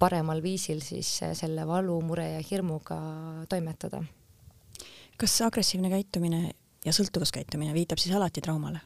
paremal 0.00 0.42
viisil 0.42 0.80
siis 0.84 1.10
äh, 1.26 1.34
selle 1.38 1.66
valu, 1.68 1.98
mure 2.06 2.28
ja 2.36 2.44
hirmuga 2.50 3.00
toimetada. 3.50 4.04
kas 5.18 5.40
agressiivne 5.44 5.90
käitumine 5.90 6.54
ja 6.86 6.94
sõltuvuskäitumine 6.96 7.74
viitab 7.74 7.98
siis 7.98 8.14
alati 8.16 8.40
traumale? 8.40 8.80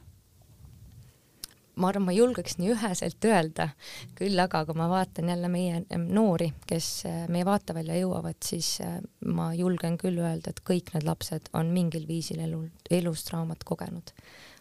Ma 1.75 1.89
arvan, 1.89 2.05
ma 2.07 2.15
julgeks 2.15 2.57
nii 2.59 2.71
üheselt 2.73 3.25
öelda, 3.27 3.69
küll 4.17 4.39
aga 4.39 4.63
kui 4.67 4.77
ma 4.79 4.87
vaatan 4.91 5.29
jälle 5.31 5.49
meie 5.51 5.81
noori, 5.99 6.51
kes 6.69 6.89
äh, 7.09 7.21
meie 7.31 7.45
vaatevälja 7.47 7.97
jõuavad, 7.99 8.39
siis 8.45 8.77
äh, 8.85 8.97
ma 9.27 9.51
julgen 9.57 9.97
küll 10.01 10.19
öelda, 10.21 10.53
et 10.53 10.63
kõik 10.67 10.93
need 10.95 11.07
lapsed 11.07 11.51
on 11.57 11.73
mingil 11.75 12.07
viisil 12.07 12.43
elu, 12.45 12.63
elus 12.91 13.25
traumat 13.27 13.63
kogenud. 13.67 14.13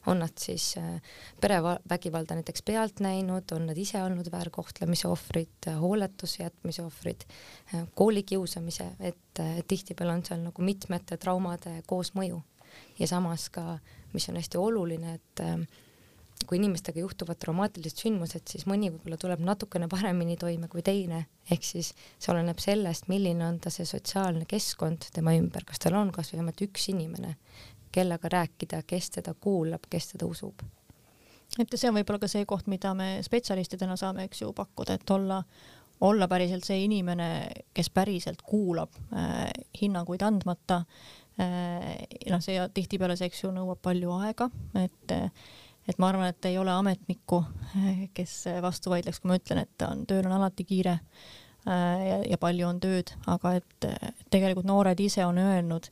on 0.07 0.19
nad 0.21 0.37
siis 0.37 0.75
äh, 0.77 1.01
perevägivalda 1.41 2.35
näiteks 2.37 2.63
pealt 2.63 3.01
näinud, 3.01 3.53
on 3.57 3.67
nad 3.71 3.79
ise 3.79 4.03
olnud 4.03 4.29
väärkohtlemise 4.33 5.09
ohvrid, 5.09 5.71
hooletuse 5.81 6.43
jätmise 6.43 6.83
ohvrid, 6.83 7.25
koolikiusamise, 7.95 8.91
et 9.01 9.41
tihtipeale 9.69 10.13
on 10.13 10.25
seal 10.25 10.43
nagu 10.45 10.63
mitmete 10.63 11.17
traumade 11.17 11.79
koosmõju 11.87 12.43
ja 12.99 13.09
samas 13.09 13.49
ka, 13.55 13.79
mis 14.13 14.29
on 14.29 14.37
hästi 14.37 14.59
oluline, 14.61 15.15
et 15.15 15.45
kui 16.49 16.59
inimestega 16.61 17.01
juhtuvad 17.01 17.39
traumaatilised 17.41 18.03
sündmused, 18.05 18.47
siis 18.51 18.67
mõni 18.71 18.91
võib-olla 18.93 19.19
tuleb 19.21 19.43
natukene 19.45 19.89
paremini 19.91 20.37
toime 20.41 20.69
kui 20.73 20.83
teine, 20.85 21.25
ehk 21.51 21.67
siis 21.67 21.93
see 21.95 22.33
oleneb 22.33 22.61
sellest, 22.63 23.09
milline 23.13 23.47
on 23.47 23.61
ta 23.63 23.73
see 23.75 23.87
sotsiaalne 23.89 24.47
keskkond 24.51 25.09
tema 25.15 25.35
ümber, 25.39 25.67
kas 25.69 25.83
tal 25.83 25.99
on 25.99 26.13
kas 26.15 26.33
või 26.33 26.41
vähemalt 26.41 26.65
üks 26.67 26.89
inimene, 26.93 27.37
kellega 27.95 28.31
rääkida, 28.33 28.83
kes 28.87 29.11
teda 29.19 29.35
kuulab, 29.41 29.87
kes 29.91 30.15
teda 30.15 30.27
usub. 30.27 30.63
et 31.59 31.77
see 31.77 31.89
on 31.89 31.99
võib-olla 31.99 32.25
ka 32.25 32.31
see 32.31 32.47
koht, 32.51 32.67
mida 32.71 32.95
me 32.99 33.09
spetsialistidena 33.23 33.97
saame, 34.01 34.27
eks 34.29 34.43
ju, 34.43 34.53
pakkuda, 34.57 34.99
et 34.99 35.11
olla, 35.15 35.43
olla 36.05 36.29
päriselt 36.29 36.67
see 36.67 36.81
inimene, 36.85 37.29
kes 37.75 37.91
päriselt 37.95 38.43
kuulab 38.43 38.97
äh, 39.13 39.51
hinnanguid 39.81 40.25
andmata 40.27 40.83
äh,. 41.39 41.93
noh, 42.31 42.43
see 42.43 42.59
tihtipeale 42.75 43.17
see, 43.17 43.31
eks 43.31 43.45
ju, 43.45 43.53
nõuab 43.55 43.83
palju 43.85 44.17
aega, 44.19 44.51
et 44.83 45.15
äh, 45.15 45.31
et 45.89 45.99
ma 45.99 46.09
arvan, 46.09 46.31
et 46.33 46.51
ei 46.51 46.59
ole 46.59 46.73
ametnikku, 46.75 47.43
kes 48.17 48.37
vastu 48.63 48.93
vaidleks, 48.93 49.21
kui 49.21 49.33
ma 49.33 49.39
ütlen, 49.41 49.65
et 49.65 49.87
on, 49.89 50.05
tööl 50.09 50.27
on 50.27 50.37
alati 50.39 50.67
kiire 50.69 50.99
äh, 50.99 52.05
ja, 52.09 52.21
ja 52.31 52.39
palju 52.41 52.69
on 52.69 52.81
tööd, 52.83 53.15
aga 53.31 53.57
et 53.61 53.89
tegelikult 54.33 54.69
noored 54.69 55.01
ise 55.01 55.27
on 55.27 55.39
öelnud, 55.43 55.91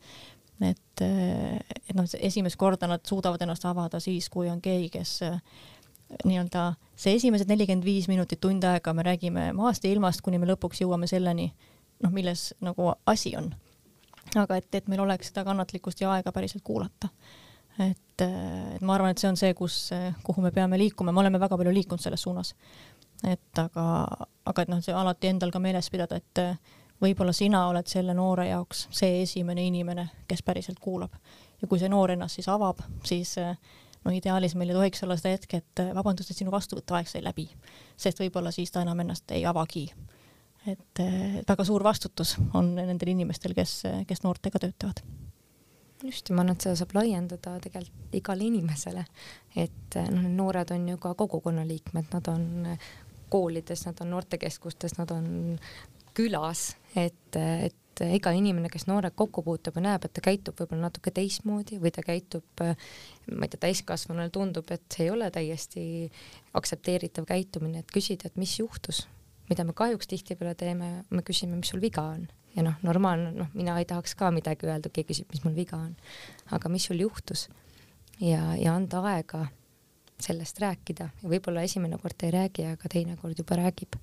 et, 0.63 1.03
et 1.03 1.95
noh, 1.97 2.09
esimest 2.21 2.59
korda 2.61 2.89
nad 2.91 3.05
suudavad 3.09 3.43
ennast 3.43 3.65
avada 3.67 4.01
siis, 4.01 4.29
kui 4.31 4.51
on 4.53 4.61
keegi, 4.63 4.91
kes 4.95 5.19
nii-öelda 6.25 6.73
see 6.99 7.17
esimesed 7.17 7.51
nelikümmend 7.51 7.87
viis 7.87 8.09
minutit, 8.11 8.41
tund 8.41 8.65
aega 8.69 8.93
me 8.95 9.05
räägime 9.07 9.51
maast 9.57 9.85
ja 9.85 9.93
ilmast, 9.93 10.23
kuni 10.25 10.41
me 10.41 10.49
lõpuks 10.51 10.83
jõuame 10.85 11.09
selleni, 11.11 11.49
noh, 12.05 12.13
milles 12.13 12.53
nagu 12.61 12.93
asi 13.07 13.35
on. 13.39 13.53
aga 14.37 14.57
et, 14.61 14.69
et 14.75 14.89
meil 14.89 15.03
oleks 15.03 15.33
seda 15.33 15.45
kannatlikkust 15.45 16.01
ja 16.01 16.13
aega 16.13 16.33
päriselt 16.33 16.63
kuulata. 16.65 17.09
Et, 17.79 18.25
et 18.25 18.83
ma 18.85 18.97
arvan, 18.97 19.13
et 19.13 19.23
see 19.23 19.31
on 19.31 19.39
see, 19.39 19.55
kus, 19.57 19.77
kuhu 20.25 20.45
me 20.45 20.53
peame 20.55 20.79
liikuma, 20.81 21.13
me 21.13 21.23
oleme 21.25 21.41
väga 21.41 21.59
palju 21.59 21.73
liikunud 21.75 22.03
selles 22.03 22.23
suunas. 22.23 22.55
et 23.23 23.59
aga, 23.59 23.85
aga 24.51 24.63
et 24.63 24.71
noh, 24.73 24.81
see 24.83 24.95
alati 24.95 25.31
endal 25.31 25.53
ka 25.55 25.61
meeles 25.63 25.89
pidada, 25.91 26.19
et 26.19 26.43
võib-olla 27.03 27.35
sina 27.35 27.67
oled 27.71 27.87
selle 27.91 28.15
noore 28.15 28.49
jaoks 28.49 28.89
see 28.95 29.23
esimene 29.23 29.65
inimene, 29.67 30.09
kes 30.29 30.43
päriselt 30.43 30.81
kuulab. 30.83 31.15
ja 31.63 31.69
kui 31.69 31.79
see 31.79 31.89
noor 31.89 32.15
ennast 32.15 32.41
siis 32.41 32.49
avab, 32.51 32.83
siis 33.07 33.37
no 34.05 34.11
ideaalis 34.11 34.57
meil 34.59 34.73
ei 34.73 34.79
tohiks 34.79 35.05
olla 35.07 35.17
seda 35.17 35.37
hetke, 35.37 35.63
et 35.63 35.85
vabandust, 35.95 36.31
et 36.31 36.37
sinu 36.37 36.51
vastuvõtuaeg 36.51 37.09
sai 37.09 37.23
läbi, 37.23 37.49
sest 37.97 38.21
võib-olla 38.21 38.51
siis 38.55 38.75
ta 38.75 38.83
enam 38.83 39.01
ennast 39.01 39.31
ei 39.31 39.47
avagi. 39.47 39.89
et 40.67 41.01
väga 41.49 41.65
suur 41.65 41.83
vastutus 41.83 42.37
on 42.55 42.75
nendel 42.75 43.15
inimestel, 43.15 43.55
kes, 43.55 43.83
kes 44.07 44.23
noortega 44.23 44.59
töötavad 44.63 45.03
just, 46.05 46.29
ja 46.29 46.37
ma 46.37 46.43
arvan, 46.45 46.57
et 46.57 46.67
seda 46.67 46.79
saab 46.81 46.95
laiendada 46.97 47.57
tegelikult 47.63 48.17
igale 48.19 48.47
inimesele, 48.49 49.05
et 49.59 49.99
noh, 50.11 50.23
need 50.25 50.37
noored 50.39 50.73
on 50.75 50.89
ju 50.93 50.99
ka 51.03 51.15
kogukonna 51.19 51.65
liikmed, 51.69 52.11
nad 52.13 52.29
on 52.33 52.49
koolides, 53.33 53.87
nad 53.89 54.03
on 54.05 54.13
noortekeskustes, 54.13 54.99
nad 54.99 55.13
on 55.15 55.29
külas, 56.17 56.75
et, 56.99 57.39
et 57.39 58.03
iga 58.13 58.33
inimene, 58.37 58.69
kes 58.73 58.87
noorega 58.89 59.17
kokku 59.17 59.45
puutub 59.47 59.79
ja 59.79 59.85
näeb, 59.87 60.05
et 60.05 60.15
ta 60.17 60.25
käitub 60.25 60.59
võib-olla 60.59 60.89
natuke 60.89 61.13
teistmoodi 61.15 61.79
või 61.81 61.93
ta 61.95 62.05
käitub, 62.05 62.63
ma 62.63 63.47
ei 63.47 63.53
tea, 63.53 63.63
täiskasvanule 63.69 64.29
tundub, 64.35 64.69
et 64.75 64.85
see 64.93 65.07
ei 65.07 65.15
ole 65.15 65.31
täiesti 65.33 65.85
aktsepteeritav 66.59 67.29
käitumine, 67.29 67.83
et 67.83 67.93
küsida, 67.93 68.29
et 68.29 68.41
mis 68.41 68.59
juhtus, 68.59 69.07
mida 69.51 69.65
me 69.69 69.77
kahjuks 69.77 70.09
tihtipeale 70.11 70.55
teeme, 70.59 70.93
me 71.11 71.25
küsime, 71.27 71.57
mis 71.61 71.73
sul 71.73 71.85
viga 71.85 72.05
on 72.17 72.29
ja 72.57 72.67
noh, 72.67 72.79
normaalne, 72.83 73.33
noh, 73.37 73.51
mina 73.55 73.79
ei 73.81 73.89
tahaks 73.89 74.15
ka 74.19 74.31
midagi 74.35 74.69
öelda, 74.69 74.93
keegi 74.93 75.13
küsib, 75.13 75.33
mis 75.33 75.45
mul 75.45 75.57
viga 75.57 75.79
on, 75.81 75.97
aga 76.53 76.73
mis 76.73 76.87
sul 76.91 77.01
juhtus 77.01 77.49
ja, 78.21 78.55
ja 78.61 78.75
anda 78.75 79.03
aega 79.15 79.47
sellest 80.23 80.61
rääkida 80.63 81.11
ja 81.23 81.29
võib-olla 81.29 81.65
esimene 81.67 81.99
kord 81.99 82.27
ei 82.27 82.35
räägi, 82.35 82.69
aga 82.77 82.91
teine 82.93 83.17
kord 83.21 83.39
juba 83.39 83.59
räägib 83.59 83.99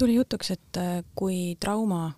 tuli 0.00 0.14
jutuks, 0.14 0.50
et 0.50 0.76
äh, 0.80 1.02
kui 1.14 1.56
trauma, 1.60 2.10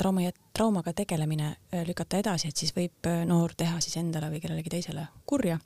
trauma, 0.00 0.30
traumaga 0.56 0.94
tegelemine 0.96 1.50
äh, 1.50 1.82
lükata 1.86 2.20
edasi, 2.22 2.48
et 2.48 2.60
siis 2.60 2.72
võib 2.76 3.08
äh, 3.10 3.24
noor 3.28 3.52
teha 3.56 3.80
siis 3.84 3.98
endale 4.00 4.30
või 4.32 4.40
kellelegi 4.40 4.72
teisele 4.72 5.06
kurja. 5.28 5.58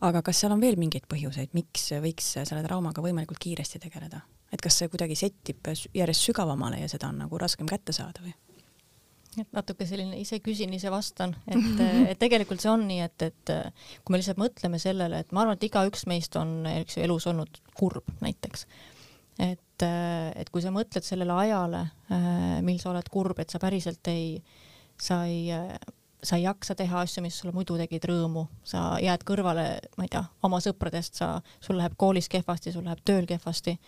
aga 0.00 0.22
kas 0.26 0.42
seal 0.42 0.54
on 0.56 0.62
veel 0.62 0.78
mingeid 0.80 1.06
põhjuseid, 1.10 1.54
miks 1.54 1.92
võiks 2.02 2.32
selle 2.34 2.62
traumaga 2.66 3.04
võimalikult 3.04 3.42
kiiresti 3.42 3.82
tegeleda? 3.86 4.24
Et 4.52 4.62
kas 4.62 4.78
see 4.78 4.90
kuidagi 4.92 5.16
settib 5.18 5.72
järjest 5.96 6.28
sügavamale 6.28 6.82
ja 6.82 6.88
seda 6.92 7.08
on 7.08 7.22
nagu 7.24 7.40
raskem 7.40 7.68
kätte 7.70 7.94
saada 7.96 8.24
või? 8.24 8.34
et 9.40 9.48
natuke 9.56 9.86
selline 9.88 10.18
ise 10.20 10.42
küsin, 10.44 10.74
ise 10.76 10.90
vastan, 10.92 11.34
et, 11.52 11.84
et 12.12 12.18
tegelikult 12.20 12.60
see 12.60 12.72
on 12.72 12.86
nii, 12.88 13.00
et, 13.06 13.28
et 13.30 13.54
kui 14.04 14.12
me 14.12 14.20
lihtsalt 14.20 14.40
mõtleme 14.40 14.80
sellele, 14.82 15.22
et 15.24 15.32
ma 15.32 15.46
arvan, 15.46 15.56
et 15.56 15.70
igaüks 15.70 16.04
meist 16.10 16.36
on, 16.36 16.60
eks 16.68 16.98
ju, 16.98 17.06
elus 17.06 17.28
olnud 17.32 17.62
kurb 17.78 18.12
näiteks 18.20 18.66
et, 19.40 19.86
et 19.86 20.52
kui 20.52 20.62
sa 20.64 20.72
mõtled 20.74 21.04
sellele 21.06 21.34
ajale, 21.46 21.86
äh, 22.12 22.60
mil 22.64 22.78
sa 22.82 22.92
oled 22.92 23.08
kurb, 23.12 23.40
et 23.42 23.52
sa 23.52 23.60
päriselt 23.62 24.06
ei, 24.12 24.36
sa 25.00 25.22
ei, 25.28 25.50
sa 26.22 26.38
ei 26.38 26.46
jaksa 26.46 26.76
teha 26.78 27.02
asju, 27.02 27.24
mis 27.24 27.38
sulle 27.40 27.54
muidu 27.56 27.76
tegid 27.80 28.04
rõõmu, 28.08 28.46
sa 28.68 28.92
jääd 29.02 29.24
kõrvale, 29.28 29.66
ma 29.98 30.06
ei 30.06 30.12
tea, 30.12 30.24
oma 30.46 30.60
sõpradest, 30.62 31.18
sa, 31.18 31.34
sul 31.62 31.80
läheb 31.80 31.96
koolis 31.98 32.30
kehvasti, 32.32 32.74
sul 32.74 32.86
läheb 32.86 33.02
tööl 33.06 33.26
kehvasti, 33.30 33.78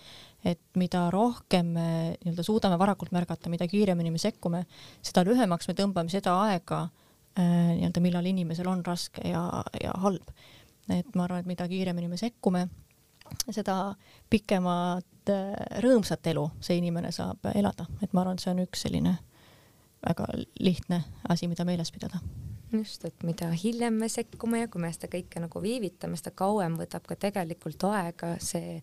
et 0.45 0.61
mida 0.77 1.07
rohkem 1.13 1.73
me 1.77 1.89
nii-öelda 2.21 2.45
suudame 2.45 2.79
varakult 2.79 3.15
märgata, 3.17 3.51
mida 3.53 3.69
kiiremini 3.69 4.13
me 4.13 4.21
sekkume, 4.21 4.65
seda 5.03 5.25
lühemaks 5.27 5.71
me 5.71 5.77
tõmbame 5.79 6.13
seda 6.13 6.37
aega 6.45 6.85
äh, 6.85 7.75
nii-öelda, 7.79 8.03
millal 8.05 8.29
inimesel 8.29 8.69
on 8.71 8.85
raske 8.87 9.25
ja, 9.29 9.45
ja 9.81 9.95
halb. 10.05 10.35
et 10.93 11.15
ma 11.17 11.25
arvan, 11.25 11.41
et 11.41 11.49
mida 11.49 11.69
kiiremini 11.69 12.11
me 12.13 12.21
sekkume, 12.21 12.67
seda 13.51 13.95
pikemat 14.31 15.33
äh, 15.33 15.55
rõõmsat 15.85 16.33
elu 16.35 16.49
see 16.61 16.79
inimene 16.81 17.13
saab 17.13 17.49
elada, 17.55 17.89
et 18.03 18.13
ma 18.13 18.25
arvan, 18.25 18.37
et 18.37 18.45
see 18.45 18.53
on 18.53 18.65
üks 18.67 18.85
selline 18.87 19.17
väga 20.05 20.27
lihtne 20.61 21.01
asi, 21.29 21.49
mida 21.49 21.65
meeles 21.65 21.93
pidada. 21.93 22.21
just, 22.73 23.05
et 23.05 23.23
mida 23.23 23.49
hiljem 23.55 23.95
me 24.03 24.09
sekkume 24.11 24.65
ja 24.65 24.69
kui 24.69 24.83
me 24.83 24.93
seda 24.93 25.09
kõike 25.13 25.41
nagu 25.41 25.61
viivitame, 25.63 26.19
seda 26.19 26.35
kauem 26.35 26.77
võtab 26.77 27.05
ka 27.07 27.17
tegelikult 27.17 27.85
aega 27.87 28.35
see 28.43 28.81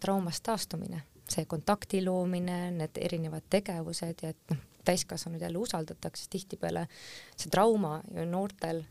traumast 0.00 0.42
taastumine, 0.42 1.02
see 1.28 1.44
kontakti 1.44 2.00
loomine, 2.04 2.70
need 2.70 3.00
erinevad 3.00 3.46
tegevused 3.50 4.22
ja 4.22 4.32
et 4.32 4.54
noh, 4.54 4.62
täiskasvanud 4.88 5.42
jälle 5.42 5.58
usaldatakse, 5.58 6.26
tihtipeale 6.30 6.86
see 7.36 7.50
trauma 7.52 7.98
ju 8.14 8.24
noortel 8.24 8.84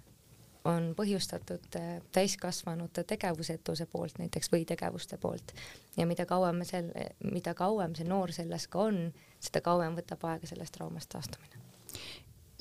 on 0.67 0.91
põhjustatud 0.97 1.75
äh, 1.79 2.01
täiskasvanute 2.11 3.03
tegevusetuse 3.07 3.85
poolt 3.85 4.19
näiteks 4.19 4.51
või 4.51 4.65
tegevuste 4.67 5.17
poolt 5.17 5.53
ja 5.97 6.07
mida 6.07 6.25
kauem 6.25 6.61
me 6.61 6.67
sel, 6.67 6.91
mida 7.23 7.53
kauem 7.57 7.95
see 7.95 8.07
noor 8.07 8.33
selles 8.35 8.67
ka 8.71 8.87
on, 8.89 8.99
seda 9.39 9.61
kauem 9.65 9.95
võtab 9.97 10.25
aega 10.27 10.49
sellest 10.49 10.75
traumast 10.75 11.09
taastumine. 11.13 11.63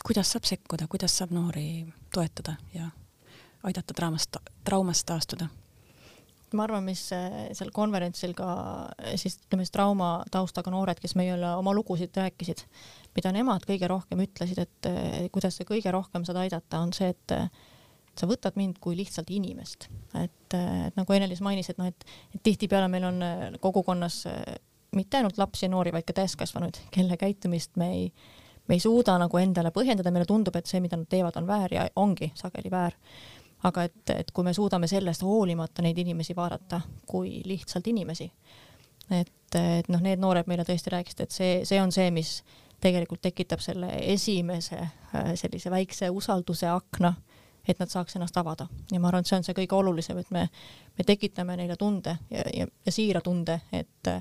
kuidas 0.07 0.33
saab 0.33 0.47
sekkuda, 0.47 0.89
kuidas 0.89 1.19
saab 1.19 1.35
noori 1.35 1.87
toetada 2.15 2.57
ja 2.75 2.91
aidata 3.63 3.95
traumast, 3.95 4.37
traumast 4.65 5.07
taastuda? 5.07 5.49
Ma 6.57 6.67
arvan, 6.67 6.85
mis 6.89 7.05
äh, 7.15 7.39
seal 7.57 7.71
konverentsil 7.75 8.35
ka 8.37 8.49
siis 9.21 9.39
ütleme 9.45 9.67
siis 9.67 9.75
trauma 9.75 10.11
taustaga 10.33 10.73
noored, 10.75 11.01
kes 11.03 11.17
meile 11.19 11.55
oma 11.59 11.75
lugusid 11.77 12.17
rääkisid, 12.17 12.65
mida 13.17 13.33
nemad 13.35 13.65
kõige 13.69 13.89
rohkem 13.91 14.25
ütlesid, 14.27 14.61
et 14.65 14.91
äh, 14.91 15.25
kuidas 15.35 15.59
sa 15.59 15.69
kõige 15.69 15.93
rohkem 15.95 16.27
saad 16.27 16.43
aidata, 16.47 16.83
on 16.83 16.95
see, 16.97 17.13
et 17.15 17.39
sa 18.17 18.29
võtad 18.29 18.57
mind 18.57 18.79
kui 18.83 18.97
lihtsalt 18.97 19.31
inimest, 19.35 19.91
et, 20.17 20.57
nagu 20.97 21.17
Ene-Liis 21.17 21.43
mainis, 21.45 21.69
et 21.71 21.81
noh, 21.81 21.91
et, 21.91 22.09
et 22.35 22.43
tihtipeale 22.49 22.89
meil 22.93 23.05
on 23.09 23.23
äh, 23.25 23.45
kogukonnas 23.61 24.23
äh, 24.31 24.43
mitte 24.97 25.21
ainult 25.21 25.39
lapsi 25.41 25.67
ja 25.67 25.73
noori, 25.73 25.93
vaid 25.95 26.07
ka 26.09 26.17
täiskasvanuid, 26.17 26.81
kelle 26.95 27.19
käitumist 27.21 27.77
me 27.81 27.91
ei, 27.93 28.07
me 28.69 28.79
ei 28.79 28.83
suuda 28.83 29.19
nagu 29.21 29.41
endale 29.41 29.73
põhjendada, 29.75 30.13
meile 30.15 30.29
tundub, 30.29 30.57
et 30.57 30.69
see, 30.71 30.81
mida 30.85 30.99
nad 30.99 31.09
teevad, 31.11 31.37
on 31.41 31.49
väär 31.49 31.77
ja 31.77 31.89
ongi 32.01 32.31
sageli 32.39 32.73
väär. 32.73 32.97
Aga 33.67 33.87
et, 33.89 34.13
et 34.15 34.31
kui 34.35 34.47
me 34.47 34.55
suudame 34.55 34.89
sellest 34.91 35.25
hoolimata 35.27 35.83
neid 35.83 35.99
inimesi 35.99 36.37
vaadata 36.37 36.81
kui 37.07 37.41
lihtsalt 37.45 37.87
inimesi, 37.91 38.29
et, 39.11 39.59
et 39.59 39.89
noh, 39.93 40.03
need 40.03 40.23
noored 40.23 40.47
meile 40.51 40.67
tõesti 40.67 40.93
rääkisid, 40.95 41.25
et 41.25 41.35
see, 41.35 41.53
see 41.69 41.81
on 41.83 41.93
see, 41.95 42.11
mis 42.15 42.39
tegelikult 42.83 43.23
tekitab 43.25 43.63
selle 43.65 43.89
esimese 44.13 44.79
äh, 44.83 45.33
sellise 45.35 45.73
väikse 45.73 46.11
usalduse 46.13 46.69
akna 46.69 47.15
et 47.67 47.79
nad 47.83 47.91
saaks 47.91 48.17
ennast 48.17 48.37
avada 48.37 48.69
ja 48.93 49.01
ma 49.01 49.09
arvan, 49.09 49.25
et 49.25 49.31
see 49.31 49.39
on 49.39 49.47
see 49.47 49.57
kõige 49.57 49.79
olulisem, 49.79 50.19
et 50.23 50.31
me, 50.31 50.45
me 50.99 51.07
tekitame 51.07 51.57
neile 51.59 51.77
tunde 51.81 52.19
ja, 52.31 52.45
ja, 52.55 52.67
ja 52.87 52.93
siira 52.93 53.23
tunde, 53.25 53.61
et, 53.73 54.13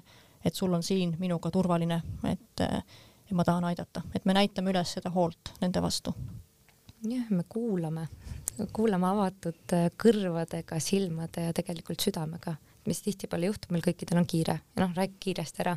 et 0.46 0.56
sul 0.56 0.74
on 0.74 0.84
siin 0.84 1.16
minuga 1.20 1.52
turvaline, 1.54 2.02
et 2.32 2.66
ja 3.30 3.36
ma 3.38 3.44
tahan 3.44 3.70
aidata, 3.70 4.02
et 4.16 4.25
me 4.25 4.34
näitame 4.34 4.74
üles 4.74 4.96
seda 4.98 5.12
hoolt 5.14 5.54
nende 5.62 5.82
vastu. 5.82 6.14
Jah, 7.04 7.25
me 7.30 7.44
kuulame, 7.50 8.08
kuulame 8.74 9.10
avatud 9.10 9.75
kõrvadega, 10.02 10.80
silmade 10.80 11.50
ja 11.50 11.54
tegelikult 11.56 12.02
südamega 12.02 12.56
mis 12.86 13.00
tihtipeale 13.02 13.48
juhtub, 13.50 13.72
meil 13.74 13.82
kõikidel 13.82 14.20
on 14.20 14.28
kiire. 14.30 14.60
Noh, 14.78 14.92
räägi 14.94 15.16
kiiresti 15.24 15.64
ära, 15.64 15.72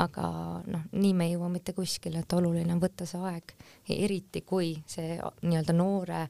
aga 0.00 0.28
noh, 0.64 0.86
nii 0.96 1.12
me 1.12 1.26
ei 1.28 1.34
jõua 1.34 1.50
mitte 1.52 1.74
kuskile, 1.76 2.22
et 2.24 2.32
oluline 2.32 2.72
on 2.72 2.80
võtta 2.80 3.04
see 3.04 3.20
aeg, 3.28 3.52
eriti 3.92 4.40
kui 4.40 4.70
see 4.88 5.18
nii-öelda 5.42 5.74
noore 5.76 6.22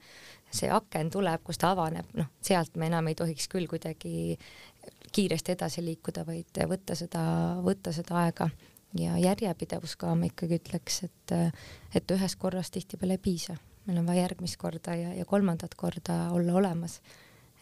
see 0.56 0.70
aken 0.72 1.10
tuleb, 1.12 1.42
kus 1.44 1.60
ta 1.60 1.72
avaneb, 1.74 2.08
noh, 2.18 2.30
sealt 2.44 2.76
me 2.80 2.88
enam 2.90 3.10
ei 3.10 3.18
tohiks 3.18 3.48
küll 3.52 3.68
kuidagi 3.70 4.36
kiiresti 5.16 5.54
edasi 5.54 5.84
liikuda, 5.84 6.24
vaid 6.26 6.62
võtta 6.70 6.96
seda, 6.98 7.22
võtta 7.64 7.94
seda 7.96 8.22
aega. 8.24 8.50
Ja 8.96 9.16
järjepidevus 9.20 9.96
ka 10.00 10.14
ma 10.16 10.28
ikkagi 10.28 10.56
ütleks, 10.60 11.02
et, 11.04 11.32
et 11.94 12.12
ühest 12.14 12.38
korrast 12.40 12.72
tihtipeale 12.72 13.18
ei 13.18 13.20
piisa, 13.20 13.56
meil 13.86 14.00
on 14.00 14.08
vaja 14.08 14.26
järgmist 14.26 14.58
korda 14.60 14.96
ja, 14.98 15.14
ja 15.14 15.24
kolmandat 15.24 15.74
korda 15.74 16.26
olla 16.34 16.58
olemas. 16.58 17.00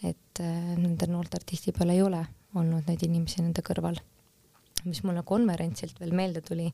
et 0.05 0.41
äh, 0.41 0.75
nendel 0.77 1.13
noortel 1.13 1.45
tihtipeale 1.47 1.95
ei 1.95 2.03
ole 2.03 2.25
olnud 2.55 2.89
neid 2.89 3.03
inimesi 3.07 3.43
nende 3.43 3.63
kõrval 3.65 4.01
mis 4.85 5.01
mulle 5.05 5.23
konverentsilt 5.25 6.01
veel 6.01 6.13
meelde 6.17 6.43
tuli, 6.45 6.67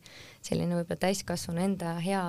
selline 0.43 0.75
võib-olla 0.79 0.99
täiskasvanu 1.05 1.63
enda 1.63 1.95
hea 2.03 2.23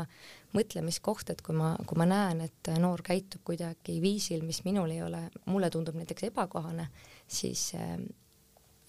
mõtlemiskoht, 0.56 1.32
et 1.34 1.42
kui 1.42 1.56
ma, 1.58 1.74
kui 1.88 1.98
ma 1.98 2.06
näen, 2.10 2.44
et 2.46 2.72
noor 2.82 3.02
käitub 3.06 3.42
kuidagi 3.48 3.98
viisil, 4.04 4.44
mis 4.46 4.62
minul 4.68 4.94
ei 4.94 5.02
ole, 5.02 5.24
mulle 5.50 5.72
tundub 5.74 5.98
näiteks 5.98 6.28
ebakohane, 6.30 6.86
siis 7.26 7.72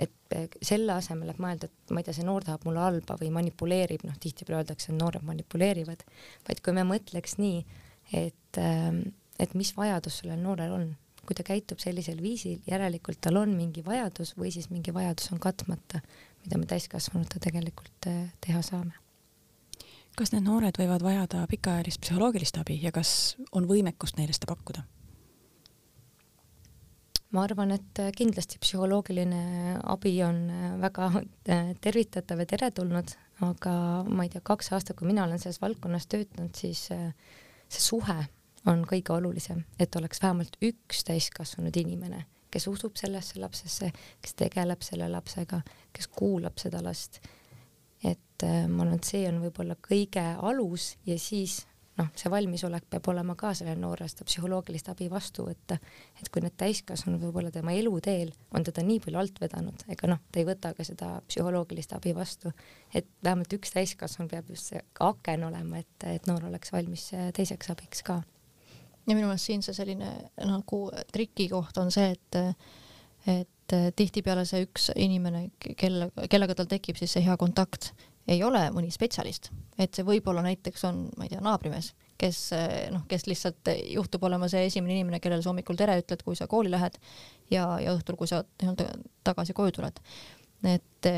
et 0.03 0.37
selle 0.65 0.97
asemel, 0.97 1.31
et 1.31 1.41
mõelda, 1.41 1.69
et 1.69 1.95
ma 1.95 2.03
ei 2.03 2.07
tea, 2.07 2.17
see 2.17 2.27
noor 2.27 2.45
tahab 2.47 2.67
mulle 2.67 2.83
halba 2.83 3.17
või 3.21 3.31
manipuleerib, 3.35 4.05
noh 4.09 4.17
tihtipeale 4.21 4.63
öeldakse, 4.63 4.91
et 4.91 4.99
noored 4.99 5.25
manipuleerivad, 5.27 6.05
vaid 6.49 6.63
kui 6.65 6.75
me 6.77 6.85
mõtleks 6.89 7.39
nii, 7.39 7.63
et, 8.13 8.59
et 9.39 9.55
mis 9.55 9.71
vajadus 9.77 10.19
sellel 10.23 10.43
noorel 10.43 10.73
on, 10.77 10.91
kui 11.27 11.37
ta 11.39 11.45
käitub 11.47 11.81
sellisel 11.83 12.19
viisil, 12.23 12.61
järelikult 12.67 13.21
tal 13.23 13.39
on 13.41 13.55
mingi 13.57 13.85
vajadus 13.87 14.35
või 14.39 14.51
siis 14.55 14.69
mingi 14.73 14.95
vajadus 14.95 15.31
on 15.35 15.41
katmata, 15.43 16.03
mida 16.43 16.59
me 16.59 16.67
täiskasvanute 16.71 17.41
tegelikult 17.43 18.11
äh, 18.11 18.25
teha 18.45 18.63
saame. 18.67 18.99
kas 20.17 20.33
need 20.35 20.45
noored 20.45 20.77
võivad 20.77 21.03
vajada 21.03 21.47
pikaajalist 21.49 22.03
psühholoogilist 22.03 22.59
abi 22.61 22.77
ja 22.83 22.93
kas 22.93 23.37
on 23.53 23.69
võimekust 23.71 24.19
neile 24.19 24.35
seda 24.35 24.51
pakkuda? 24.51 24.83
ma 27.33 27.47
arvan, 27.47 27.71
et 27.79 28.03
äh, 28.03 28.11
kindlasti 28.17 28.59
psühholoogiline 28.61 29.79
abi 29.95 30.17
on 30.27 30.43
äh, 30.51 30.73
väga 30.83 31.13
tervitatav 31.81 32.43
ja 32.43 32.51
teretulnud, 32.51 33.15
aga 33.47 33.77
ma 34.09 34.27
ei 34.27 34.35
tea, 34.35 34.43
kaks 34.45 34.75
aastat, 34.75 34.99
kui 34.99 35.07
mina 35.09 35.25
olen 35.25 35.39
selles 35.39 35.63
valdkonnas 35.63 36.11
töötanud, 36.11 36.53
siis 36.59 36.91
see 37.73 37.85
suhe 37.85 38.19
on 38.67 38.85
kõige 38.87 39.15
olulisem, 39.15 39.65
et 39.81 39.97
oleks 39.99 40.23
vähemalt 40.23 40.57
üks 40.63 41.03
täiskasvanud 41.09 41.77
inimene, 41.77 42.25
kes 42.53 42.69
usub 42.71 42.97
sellesse 43.01 43.41
lapsesse, 43.41 43.91
kes 44.23 44.37
tegeleb 44.39 44.85
selle 44.85 45.09
lapsega, 45.11 45.63
kes 45.93 46.09
kuulab 46.13 46.61
seda 46.63 46.83
last. 46.85 47.21
et 48.05 48.43
äh, 48.43 48.67
ma 48.69 48.83
arvan, 48.83 48.99
et 48.99 49.07
see 49.07 49.27
on 49.29 49.39
võib-olla 49.45 49.77
kõige 49.79 50.25
alus 50.43 50.97
ja 51.07 51.19
siis 51.19 51.61
noh, 51.99 52.09
see 52.17 52.31
valmisolek 52.33 52.87
peab 52.91 53.09
olema 53.13 53.35
ka 53.39 53.53
sellel 53.57 53.79
noorel 53.81 54.09
seda 54.11 54.25
psühholoogilist 54.29 54.89
abi 54.93 55.09
vastu 55.13 55.45
võtta, 55.47 55.79
et 56.21 56.31
kui 56.33 56.43
need 56.45 56.57
täiskasvanud 56.61 57.21
võib-olla 57.23 57.53
tema 57.55 57.75
eluteel 57.77 58.33
on 58.57 58.65
teda 58.67 58.85
nii 58.87 59.01
palju 59.05 59.21
alt 59.21 59.41
vedanud, 59.43 59.85
ega 59.93 60.11
noh, 60.11 60.23
ta 60.33 60.41
ei 60.41 60.49
võta 60.49 60.73
ka 60.77 60.87
seda 60.89 61.15
psühholoogilist 61.29 61.97
abi 61.97 62.15
vastu, 62.17 62.53
et 62.95 63.09
vähemalt 63.25 63.53
üks 63.59 63.75
täiskasvanu 63.77 64.33
peab 64.33 64.53
just 64.53 64.73
see 64.73 64.85
aken 65.01 65.49
olema, 65.51 65.83
et, 65.83 66.09
et 66.15 66.31
noor 66.31 66.49
oleks 66.49 66.73
valmis 66.73 67.11
teiseks 67.37 67.73
abiks 67.75 68.05
ka. 68.07 68.23
Ja 69.03 69.17
minu 69.17 69.27
meelest 69.27 69.51
siin 69.51 69.65
see 69.67 69.75
selline 69.75 70.13
nagu 70.47 70.85
trikikoht 71.13 71.79
on 71.83 71.93
see, 71.95 72.15
et 72.15 72.41
et 73.23 73.75
tihtipeale 73.97 74.43
see 74.45 74.65
üks 74.67 74.89
inimene, 74.99 75.47
kelle, 75.79 76.09
kellega 76.31 76.57
tal 76.59 76.67
tekib 76.69 76.99
siis 76.99 77.13
see 77.15 77.23
hea 77.25 77.37
kontakt, 77.39 77.93
ei 78.31 78.43
ole 78.47 78.61
mõni 78.75 78.93
spetsialist, 78.95 79.51
et 79.79 79.95
see 79.95 80.07
võib-olla 80.07 80.45
näiteks 80.47 80.85
on, 80.89 81.05
ma 81.19 81.27
ei 81.27 81.33
tea, 81.33 81.41
naabrimees, 81.43 81.93
kes 82.21 82.43
noh, 82.95 83.03
kes 83.11 83.27
lihtsalt 83.27 83.73
juhtub 83.91 84.23
olema 84.29 84.47
see 84.51 84.69
esimene 84.69 84.95
inimene, 84.95 85.19
kellele 85.23 85.43
sa 85.43 85.51
hommikul 85.51 85.79
tere 85.79 85.99
ütled, 86.03 86.23
kui 86.23 86.39
sa 86.39 86.47
kooli 86.51 86.71
lähed 86.71 87.01
ja, 87.51 87.67
ja 87.83 87.97
õhtul, 87.97 88.19
kui 88.21 88.31
sa 88.31 88.45
nii-öelda 88.45 88.93
tagasi 89.27 89.57
koju 89.57 89.75
tuled. 89.81 89.99
Et 90.63 91.09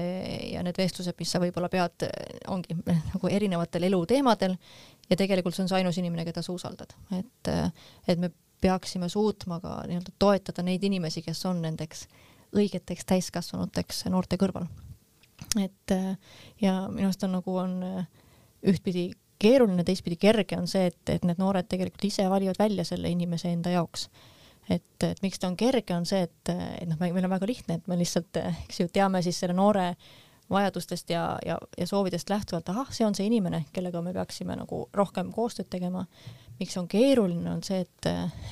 ja 0.49 0.63
need 0.65 0.79
vestlused, 0.81 1.13
mis 1.21 1.35
sa 1.35 1.41
võib-olla 1.43 1.69
pead, 1.69 2.07
ongi 2.49 2.79
nagu 2.87 3.29
erinevatel 3.29 3.85
eluteemadel 3.91 4.57
ja 5.11 5.19
tegelikult 5.21 5.57
see 5.57 5.67
on 5.67 5.69
see 5.69 5.83
ainus 5.83 5.99
inimene, 6.01 6.25
keda 6.25 6.41
sa 6.41 6.55
usaldad, 6.55 6.97
et, 7.13 7.53
et 8.09 8.23
me 8.23 8.33
peaksime 8.65 9.11
suutma 9.13 9.61
ka 9.61 9.83
nii-öelda 9.91 10.15
toetada 10.19 10.65
neid 10.65 10.85
inimesi, 10.89 11.21
kes 11.27 11.45
on 11.51 11.61
nendeks 11.67 12.07
õigeteks 12.57 13.05
täiskasvanuteks 13.11 14.07
noorte 14.09 14.41
kõrval. 14.41 14.71
Et 15.63 15.95
ja 16.61 16.75
minu 16.91 17.09
arust 17.09 17.25
on 17.27 17.37
nagu 17.39 17.57
on 17.61 17.75
ühtpidi 18.65 19.11
keeruline, 19.39 19.85
teistpidi 19.85 20.17
kerge 20.21 20.57
on 20.57 20.69
see, 20.71 20.87
et, 20.91 21.03
et 21.13 21.25
need 21.27 21.39
noored 21.39 21.69
tegelikult 21.69 22.07
ise 22.09 22.27
valivad 22.31 22.59
välja 22.59 22.85
selle 22.89 23.11
inimese 23.13 23.53
enda 23.53 23.75
jaoks 23.75 24.09
et, 24.71 25.03
et 25.03 25.23
miks 25.23 25.41
ta 25.41 25.49
on 25.51 25.57
kerge, 25.59 25.95
on 25.95 26.07
see, 26.09 26.25
et, 26.25 26.53
et 26.81 26.89
noh, 26.89 27.01
meil 27.01 27.27
on 27.27 27.33
väga 27.35 27.49
lihtne, 27.49 27.79
et 27.79 27.91
me 27.91 27.99
lihtsalt, 28.01 28.37
eks 28.67 28.81
ju, 28.81 28.89
teame 28.93 29.23
siis 29.25 29.39
selle 29.41 29.57
noore 29.57 29.93
vajadustest 30.51 31.11
ja, 31.11 31.25
ja, 31.47 31.59
ja 31.79 31.87
soovidest 31.89 32.31
lähtuvalt, 32.31 32.69
ahah, 32.69 32.91
see 32.93 33.07
on 33.07 33.17
see 33.17 33.29
inimene, 33.31 33.65
kellega 33.73 34.03
me 34.05 34.13
peaksime 34.17 34.57
nagu 34.61 34.85
rohkem 34.93 35.33
koostööd 35.33 35.71
tegema. 35.73 36.07
miks 36.61 36.77
on 36.79 36.89
keeruline, 36.89 37.49
on 37.51 37.63
see, 37.67 37.81
et, 37.81 38.07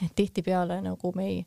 et 0.05 0.15
tihtipeale 0.17 0.81
nagu 0.83 1.13
me 1.15 1.27
ei, 1.29 1.45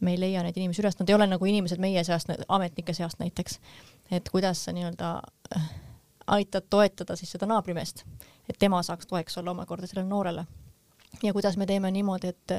me 0.00 0.14
ei 0.14 0.20
leia 0.20 0.42
neid 0.42 0.56
inimesi 0.58 0.82
üles, 0.82 0.98
nad 0.98 1.08
ei 1.08 1.14
ole 1.14 1.26
nagu 1.30 1.46
inimesed 1.46 1.80
meie 1.82 2.04
seast, 2.04 2.30
ametnike 2.48 2.94
seast 2.94 3.20
näiteks. 3.22 3.58
et 4.10 4.28
kuidas 4.28 4.64
sa 4.64 4.72
nii-öelda 4.72 5.10
äh, 5.56 5.70
aitad 6.26 6.66
toetada 6.70 7.16
siis 7.16 7.32
seda 7.32 7.46
naabrimeest, 7.46 8.04
et 8.48 8.58
tema 8.58 8.82
saaks 8.82 9.06
toeks 9.06 9.38
olla 9.38 9.50
omakorda 9.50 9.86
sellele 9.86 10.08
noorele. 10.08 10.46
ja 11.22 11.32
kuidas 11.32 11.56
me 11.56 11.66
teeme 11.66 11.90
niimoodi, 11.90 12.28
et 12.28 12.56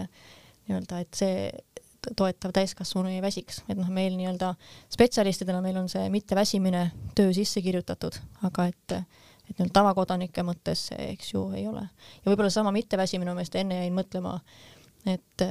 nii-öelda, 0.67 0.99
et 0.99 1.13
see 1.13 1.49
toetav 2.17 2.53
täiskasvanu 2.53 3.09
ei 3.09 3.21
väsiks, 3.21 3.63
et 3.69 3.77
noh, 3.77 3.89
meil 3.89 4.15
nii-öelda 4.17 4.53
spetsialistidena 4.93 5.61
meil 5.61 5.77
on 5.81 5.89
see 5.89 6.09
mitteväsimine 6.13 6.89
töö 7.17 7.33
sisse 7.33 7.61
kirjutatud, 7.65 8.19
aga 8.43 8.69
et 8.71 8.99
et 9.45 9.59
nüüd 9.61 9.69
tavakodanike 9.73 10.41
mõttes 10.41 10.87
see, 10.89 11.11
eks 11.13 11.33
ju, 11.35 11.43
ei 11.53 11.67
ole. 11.69 11.83
ja 12.23 12.31
võib-olla 12.31 12.49
sama 12.49 12.71
mitteväsimine, 12.73 13.33
ma 13.33 13.43
just 13.45 13.55
enne 13.59 13.77
jäin 13.83 13.93
mõtlema, 13.93 14.39
et 15.05 15.45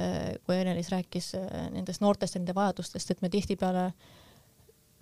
kui 0.45 0.57
Ene-Liis 0.57 0.91
rääkis 0.91 1.33
äh, 1.39 1.65
nendest 1.71 2.03
noortest 2.03 2.35
ja 2.35 2.41
nende 2.41 2.55
vajadustest, 2.55 3.11
et 3.11 3.21
me 3.21 3.29
tihtipeale 3.29 3.91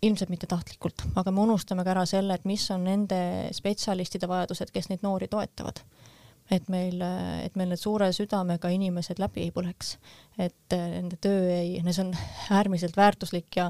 ilmselt 0.04 0.30
mitte 0.30 0.48
tahtlikult, 0.52 1.06
aga 1.16 1.32
me 1.32 1.42
unustame 1.46 1.84
ka 1.84 1.94
ära 1.94 2.04
selle, 2.06 2.36
et 2.36 2.46
mis 2.46 2.66
on 2.76 2.84
nende 2.84 3.20
spetsialistide 3.56 4.28
vajadused, 4.28 4.74
kes 4.76 4.92
neid 4.92 5.06
noori 5.06 5.30
toetavad 5.32 5.80
et 6.52 6.68
meil, 6.72 7.02
et 7.44 7.56
meil 7.56 7.72
need 7.72 7.80
suure 7.80 8.10
südamega 8.16 8.72
inimesed 8.74 9.20
läbi 9.22 9.46
ei 9.46 9.52
põleks, 9.56 9.96
et 10.42 10.76
äh, 10.76 10.88
nende 10.98 11.18
töö 11.22 11.48
ei, 11.54 11.78
see 11.90 12.04
on 12.04 12.12
äärmiselt 12.52 12.98
väärtuslik 13.00 13.56
ja, 13.60 13.70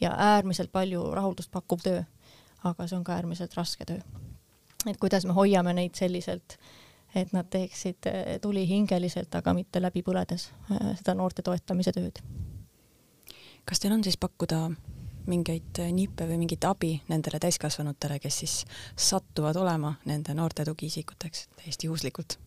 ja 0.00 0.12
äärmiselt 0.34 0.72
palju 0.72 1.04
rahuldust 1.16 1.50
pakkuv 1.54 1.84
töö. 1.84 2.02
aga 2.64 2.86
see 2.86 2.98
on 2.98 3.04
ka 3.04 3.14
äärmiselt 3.16 3.56
raske 3.56 3.84
töö. 3.88 4.00
et 4.86 5.00
kuidas 5.00 5.24
me 5.24 5.32
hoiame 5.32 5.72
neid 5.72 5.96
selliselt, 5.96 6.58
et 7.14 7.32
nad 7.32 7.48
teeksid 7.50 8.06
äh, 8.06 8.38
tulihingeliselt, 8.42 9.34
aga 9.34 9.54
mitte 9.56 9.82
läbi 9.82 10.02
põledes 10.06 10.50
äh, 10.70 10.92
seda 11.00 11.14
noorte 11.18 11.42
toetamise 11.42 11.92
tööd. 11.96 12.22
kas 13.64 13.80
teil 13.80 13.94
on 13.94 14.04
siis 14.04 14.16
pakkuda 14.16 14.68
mingeid 15.30 15.78
nippe 15.92 16.26
või 16.26 16.40
mingit 16.40 16.64
abi 16.64 16.94
nendele 17.08 17.38
täiskasvanutele, 17.38 18.18
kes 18.18 18.38
siis 18.42 18.54
satuvad 18.96 19.56
olema 19.56 19.94
nende 20.08 20.34
noorte 20.34 20.64
tugiisikuteks 20.64 21.48
täiesti 21.60 21.86
juhuslikult? 21.86 22.38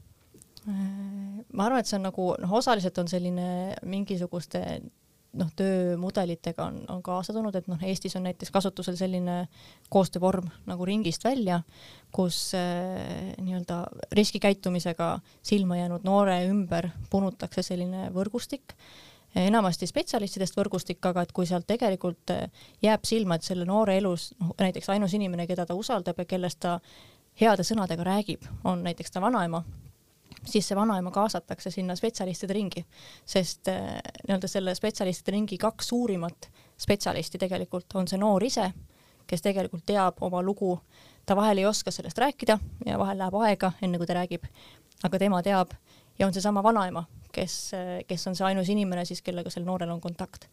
ma 0.65 1.65
arvan, 1.65 1.82
et 1.82 1.89
see 1.89 1.97
on 1.99 2.06
nagu 2.08 2.28
noh, 2.39 2.52
osaliselt 2.60 2.97
on 3.02 3.10
selline 3.12 3.47
mingisuguste 3.84 4.62
noh, 5.39 5.50
töömudelitega 5.56 6.65
on, 6.65 6.82
on 6.89 7.04
kaasa 7.04 7.34
tulnud, 7.34 7.56
et 7.56 7.69
noh, 7.72 7.82
Eestis 7.84 8.15
on 8.19 8.28
näiteks 8.28 8.52
kasutusel 8.52 8.98
selline 9.00 9.48
koostöövorm 9.93 10.50
nagu 10.69 10.86
Ringist 10.86 11.24
välja, 11.26 11.62
kus 12.12 12.52
äh, 12.58 13.34
nii-öelda 13.41 13.84
riskikäitumisega 14.12 15.15
silma 15.41 15.80
jäänud 15.82 16.06
noore 16.08 16.43
ümber 16.50 16.91
punutakse 17.10 17.65
selline 17.65 18.10
võrgustik 18.13 18.78
enamasti 19.36 19.88
spetsialistidest 19.89 20.58
võrgustik, 20.58 21.02
aga 21.10 21.24
et 21.26 21.32
kui 21.34 21.48
sealt 21.50 21.65
tegelikult 21.69 22.34
eh, 22.34 22.67
jääb 22.84 23.06
silma, 23.08 23.38
et 23.38 23.48
selle 23.48 23.65
noore 23.65 23.98
elus 23.98 24.32
noh, 24.39 24.54
näiteks 24.60 24.91
ainus 24.93 25.15
inimene, 25.17 25.48
keda 25.50 25.65
ta 25.65 25.78
usaldab 25.78 26.19
ja 26.22 26.28
kellest 26.30 26.62
ta 26.63 26.78
heade 27.41 27.65
sõnadega 27.65 28.06
räägib, 28.06 28.46
on 28.63 28.84
näiteks 28.86 29.12
ta 29.12 29.22
vanaema, 29.24 29.63
siis 30.45 30.67
see 30.67 30.75
vanaema 30.75 31.12
kaasatakse 31.12 31.71
sinna 31.71 31.95
spetsialistide 31.95 32.53
ringi, 32.53 32.86
sest 33.25 33.67
eh, 33.71 33.97
nii-öelda 34.27 34.49
selle 34.51 34.75
spetsialistide 34.75 35.36
ringi 35.36 35.58
kaks 35.58 35.88
suurimat 35.93 36.49
spetsialisti 36.77 37.38
tegelikult 37.38 37.95
on 37.95 38.08
see 38.08 38.19
noor 38.19 38.43
ise, 38.43 38.69
kes 39.27 39.41
tegelikult 39.41 39.86
teab 39.88 40.21
oma 40.25 40.41
lugu, 40.43 40.75
ta 41.25 41.36
vahel 41.36 41.62
ei 41.62 41.65
oska 41.65 41.91
sellest 41.91 42.17
rääkida 42.19 42.58
ja 42.86 42.99
vahel 42.99 43.21
läheb 43.21 43.38
aega, 43.39 43.71
enne 43.82 43.99
kui 43.99 44.10
ta 44.10 44.17
räägib, 44.17 44.47
aga 45.03 45.19
tema 45.19 45.41
teab. 45.43 45.75
Ja 46.19 46.27
on 46.27 46.34
seesama 46.34 46.62
vanaema, 46.63 47.06
kes, 47.34 47.71
kes 48.08 48.27
on 48.29 48.36
see 48.38 48.45
ainus 48.45 48.69
inimene 48.69 49.06
siis, 49.10 49.23
kellega 49.25 49.49
sel 49.49 49.63
noorel 49.65 49.89
on 49.89 50.01
kontakt. 50.01 50.49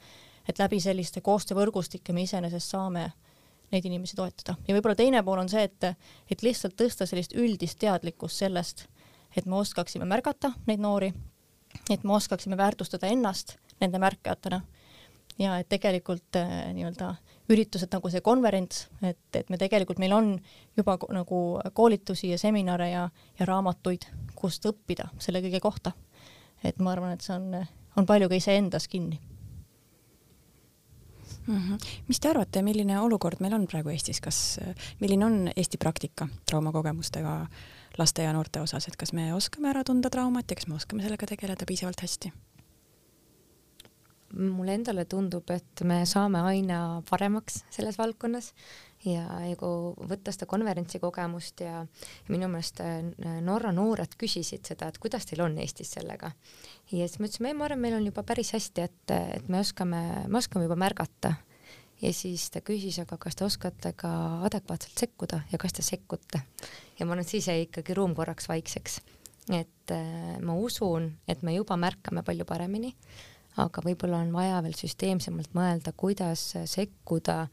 et 0.49 0.59
läbi 0.59 0.81
selliste 0.81 1.21
koostöövõrgustike 1.21 2.13
me 2.13 2.23
iseenesest 2.23 2.73
saame 2.73 3.13
neid 3.71 3.85
inimesi 3.85 4.17
toetada. 4.17 4.57
Ja 4.67 4.75
võib-olla 4.75 4.97
teine 4.97 5.21
pool 5.23 5.39
on 5.39 5.49
see, 5.53 5.63
et, 5.69 5.85
et 6.31 6.43
lihtsalt 6.43 6.75
tõsta 6.81 7.07
sellist 7.07 7.37
üldist 7.37 7.79
teadlikkust 7.79 8.41
sellest, 8.43 8.87
et 9.37 9.47
me 9.47 9.61
oskaksime 9.61 10.05
märgata 10.09 10.53
neid 10.67 10.83
noori, 10.83 11.13
et 11.91 12.05
me 12.05 12.15
oskaksime 12.15 12.57
väärtustada 12.57 13.07
ennast 13.07 13.57
nende 13.81 13.99
märkajatena 13.99 14.61
ja 15.39 15.57
et 15.59 15.69
tegelikult 15.69 16.37
äh, 16.37 16.71
nii-öelda 16.75 17.15
üritused 17.51 17.91
nagu 17.93 18.11
see 18.11 18.21
konverents, 18.21 18.87
et, 19.03 19.23
et 19.35 19.49
me 19.51 19.59
tegelikult, 19.59 19.99
meil 19.99 20.13
on 20.13 20.35
juba 20.77 20.99
nagu 21.11 21.41
koolitusi 21.75 22.31
ja 22.31 22.39
seminare 22.39 22.91
ja, 22.91 23.09
ja 23.39 23.47
raamatuid, 23.47 24.07
kust 24.35 24.67
õppida 24.67 25.09
selle 25.19 25.43
kõige 25.43 25.61
kohta 25.61 25.95
et 26.65 26.81
ma 26.83 26.95
arvan, 26.95 27.15
et 27.15 27.25
see 27.25 27.35
on, 27.37 27.67
on 27.99 28.09
palju 28.09 28.29
ka 28.31 28.39
iseendas 28.39 28.89
kinni 28.89 29.19
mm. 31.47 31.57
-hmm. 31.57 31.91
mis 32.09 32.21
te 32.21 32.31
arvate, 32.31 32.63
milline 32.63 33.01
olukord 33.01 33.41
meil 33.41 33.55
on 33.55 33.67
praegu 33.67 33.89
Eestis, 33.89 34.21
kas, 34.21 34.61
milline 35.01 35.27
on 35.27 35.51
Eesti 35.57 35.79
praktika 35.79 36.29
traumakogemustega 36.51 37.47
laste 38.01 38.25
ja 38.25 38.35
noorte 38.37 38.63
osas, 38.65 38.89
et 38.89 38.97
kas 39.01 39.15
me 39.17 39.31
oskame 39.37 39.71
ära 39.73 39.85
tunda 39.87 40.11
traumat 40.13 40.51
ja 40.51 40.59
kas 40.59 40.71
me 40.71 40.79
oskame 40.81 41.05
sellega 41.05 41.29
tegeleda 41.31 41.69
piisavalt 41.69 42.07
hästi? 42.07 42.33
mulle 44.31 44.77
endale 44.79 45.05
tundub, 45.11 45.49
et 45.51 45.83
me 45.87 46.05
saame 46.07 46.39
aina 46.47 47.03
paremaks 47.09 47.65
selles 47.75 47.99
valdkonnas, 47.99 48.53
ja, 49.03 49.25
ja 49.43 49.57
kui 49.59 50.07
võtta 50.11 50.33
seda 50.35 50.47
konverentsi 50.51 51.01
kogemust 51.03 51.65
ja, 51.65 51.83
minu 52.31 52.51
meelest 52.53 52.83
Norra 53.43 53.73
noored 53.75 54.15
küsisid 54.21 54.71
seda, 54.71 54.91
et 54.91 55.01
kuidas 55.03 55.27
teil 55.27 55.43
on 55.45 55.59
Eestis 55.59 55.95
sellega. 55.97 56.33
ja 56.93 57.09
siis 57.09 57.19
me 57.19 57.27
ütlesime, 57.31 57.51
ei, 57.51 57.59
ma 57.59 57.67
arvan, 57.67 57.83
meil 57.83 57.99
on 57.99 58.07
juba 58.07 58.25
päris 58.27 58.55
hästi, 58.55 58.87
et, 58.87 59.15
et 59.41 59.49
me 59.49 59.65
oskame, 59.65 60.03
me 60.29 60.39
oskame 60.39 60.69
juba 60.69 60.79
märgata 60.79 61.35
ja 62.03 62.13
siis 62.17 62.49
ta 62.51 62.63
küsis, 62.65 62.99
aga 63.03 63.19
kas 63.21 63.37
te 63.37 63.45
oskate 63.45 63.93
ka 63.99 64.11
adekvaatselt 64.49 65.05
sekkuda 65.05 65.43
ja 65.53 65.59
kas 65.59 65.77
te 65.77 65.83
sekkute. 65.83 66.43
ja 66.99 67.07
ma 67.07 67.13
arvan, 67.13 67.25
et 67.25 67.33
siis 67.33 67.49
jäi 67.49 67.67
ikkagi 67.67 67.95
ruum 67.95 68.15
korraks 68.15 68.49
vaikseks. 68.49 69.01
et 69.51 69.95
äh, 69.95 70.39
ma 70.43 70.55
usun, 70.55 71.13
et 71.29 71.43
me 71.43 71.55
juba 71.55 71.77
märkame 71.77 72.23
palju 72.23 72.45
paremini, 72.45 72.95
aga 73.57 73.83
võib-olla 73.85 74.23
on 74.25 74.33
vaja 74.33 74.63
veel 74.63 74.77
süsteemsemalt 74.79 75.55
mõelda, 75.55 75.93
kuidas 75.97 76.55
sekkuda 76.65 77.47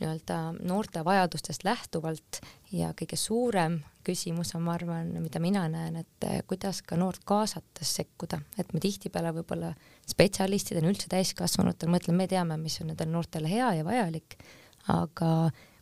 nii-öelda 0.00 0.38
noorte 0.60 1.04
vajadustest 1.04 1.64
lähtuvalt 1.64 2.40
ja 2.72 2.92
kõige 2.96 3.16
suurem 3.16 3.80
küsimus 4.06 4.54
on, 4.56 4.64
ma 4.66 4.76
arvan, 4.76 5.10
mida 5.22 5.40
mina 5.42 5.64
näen, 5.70 5.98
et 6.02 6.26
eh, 6.28 6.40
kuidas 6.48 6.82
ka 6.86 6.98
noort 6.98 7.24
kaasates 7.26 7.94
sekkuda, 8.00 8.38
et 8.60 8.72
me 8.74 8.82
tihtipeale 8.82 9.32
võib-olla 9.40 9.72
spetsialistidena, 10.06 10.90
üldse 10.92 11.10
täiskasvanutel 11.12 11.90
mõtleme, 11.92 12.22
me 12.22 12.30
teame, 12.30 12.58
mis 12.60 12.78
on 12.82 12.92
nendele 12.92 13.12
noortele 13.12 13.50
hea 13.50 13.72
ja 13.80 13.86
vajalik, 13.86 14.38
aga 14.92 15.32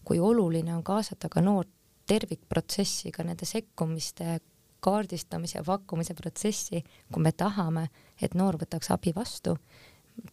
kui 0.05 0.21
oluline 0.21 0.75
on 0.77 0.85
kaasata 0.85 1.31
ka 1.33 1.43
noort 1.45 1.71
tervikprotsessi, 2.09 3.13
ka 3.13 3.25
nende 3.25 3.49
sekkumiste 3.49 4.39
kaardistamise 4.85 5.59
ja 5.59 5.65
pakkumise 5.65 6.17
protsessi, 6.17 6.83
kui 7.13 7.23
me 7.25 7.33
tahame, 7.33 7.87
et 8.21 8.35
noor 8.37 8.59
võtaks 8.61 8.91
abi 8.93 9.15
vastu, 9.17 9.57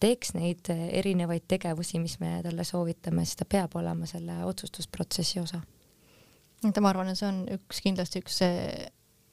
teeks 0.04 0.34
neid 0.36 0.68
erinevaid 0.70 1.48
tegevusi, 1.48 2.02
mis 2.04 2.18
me 2.20 2.40
talle 2.44 2.66
soovitame, 2.68 3.24
siis 3.26 3.40
ta 3.40 3.48
peab 3.48 3.78
olema 3.80 4.10
selle 4.10 4.42
otsustusprotsessi 4.50 5.40
osa 5.40 5.62
et 6.68 6.80
ma 6.84 6.92
arvan, 6.92 7.10
et 7.12 7.20
see 7.20 7.30
on 7.30 7.44
üks 7.58 7.82
kindlasti 7.84 8.22
üks 8.22 8.42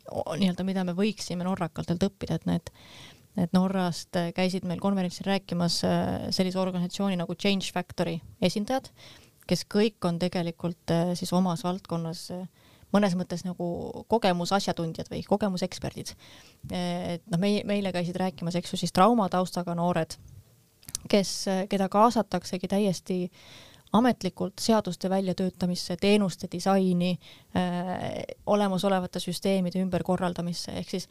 nii-öelda, 0.08 0.64
mida 0.64 0.84
me 0.88 0.94
võiksime 0.96 1.44
norrakatelt 1.46 2.08
õppida, 2.08 2.38
et 2.38 2.48
need 2.48 2.72
et 3.38 3.52
Norrast 3.54 4.16
käisid 4.34 4.64
meil 4.66 4.80
konverentsil 4.82 5.28
rääkimas 5.28 5.82
äh, 5.86 6.28
sellise 6.34 6.58
organisatsiooni 6.58 7.18
nagu 7.20 7.36
Change 7.38 7.70
Factory 7.74 8.16
esindajad, 8.42 8.88
kes 9.48 9.62
kõik 9.70 10.08
on 10.08 10.18
tegelikult 10.18 10.94
äh, 10.94 11.12
siis 11.18 11.32
omas 11.36 11.62
valdkonnas 11.66 12.24
äh, 12.34 12.48
mõnes 12.94 13.14
mõttes 13.20 13.44
nagu 13.44 13.68
kogemusasjatundjad 14.08 15.10
või 15.12 15.20
kogemuseksperdid. 15.28 16.14
et 16.72 17.24
noh, 17.28 17.38
meie, 17.38 17.60
meile 17.68 17.92
käisid 17.92 18.16
rääkimas, 18.16 18.56
eks 18.56 18.72
ju, 18.72 18.80
siis 18.80 18.94
traumataustaga 18.96 19.74
noored, 19.76 20.16
kes, 21.12 21.32
keda 21.68 21.90
kaasataksegi 21.92 22.70
täiesti 22.72 23.18
äh, 23.28 23.67
ametlikult 23.92 24.60
seaduste 24.60 25.10
väljatöötamisse, 25.10 25.96
teenuste 25.96 26.48
disaini 26.52 27.18
äh,, 27.56 28.22
olemasolevate 28.46 29.20
süsteemide 29.20 29.80
ümberkorraldamisse, 29.82 30.72
ehk 30.80 30.90
siis 30.90 31.08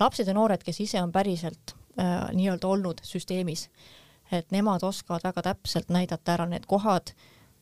lapsed 0.00 0.28
ja 0.28 0.34
noored, 0.36 0.64
kes 0.64 0.80
ise 0.80 1.02
on 1.02 1.12
päriselt 1.12 1.74
äh, 1.98 2.30
nii-öelda 2.32 2.68
olnud 2.68 3.04
süsteemis, 3.04 3.68
et 4.32 4.50
nemad 4.54 4.82
oskavad 4.82 5.24
väga 5.24 5.44
täpselt 5.50 5.92
näidata 5.92 6.38
ära 6.38 6.48
need 6.48 6.66
kohad, 6.70 7.12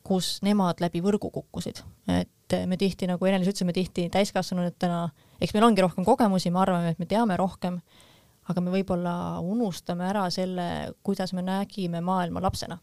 kus 0.07 0.39
nemad 0.43 0.81
läbi 0.83 1.03
võrgu 1.03 1.31
kukkusid, 1.31 1.83
et 2.11 2.57
me 2.67 2.77
tihti, 2.79 3.07
nagu 3.07 3.27
Ene-Liis 3.27 3.53
ütles, 3.53 3.67
me 3.67 3.75
tihti 3.75 4.09
täiskasvanutena, 4.13 5.05
eks 5.41 5.55
meil 5.55 5.67
ongi 5.67 5.85
rohkem 5.85 6.07
kogemusi, 6.07 6.51
me 6.51 6.63
arvame, 6.63 6.91
et 6.95 6.99
me 6.99 7.07
teame 7.07 7.37
rohkem, 7.39 7.79
aga 8.51 8.65
me 8.65 8.73
võib-olla 8.75 9.15
unustame 9.47 10.09
ära 10.09 10.25
selle, 10.35 10.67
kuidas 11.07 11.31
me 11.33 11.45
nägime 11.47 12.03
maailma 12.03 12.43
lapsena 12.43 12.81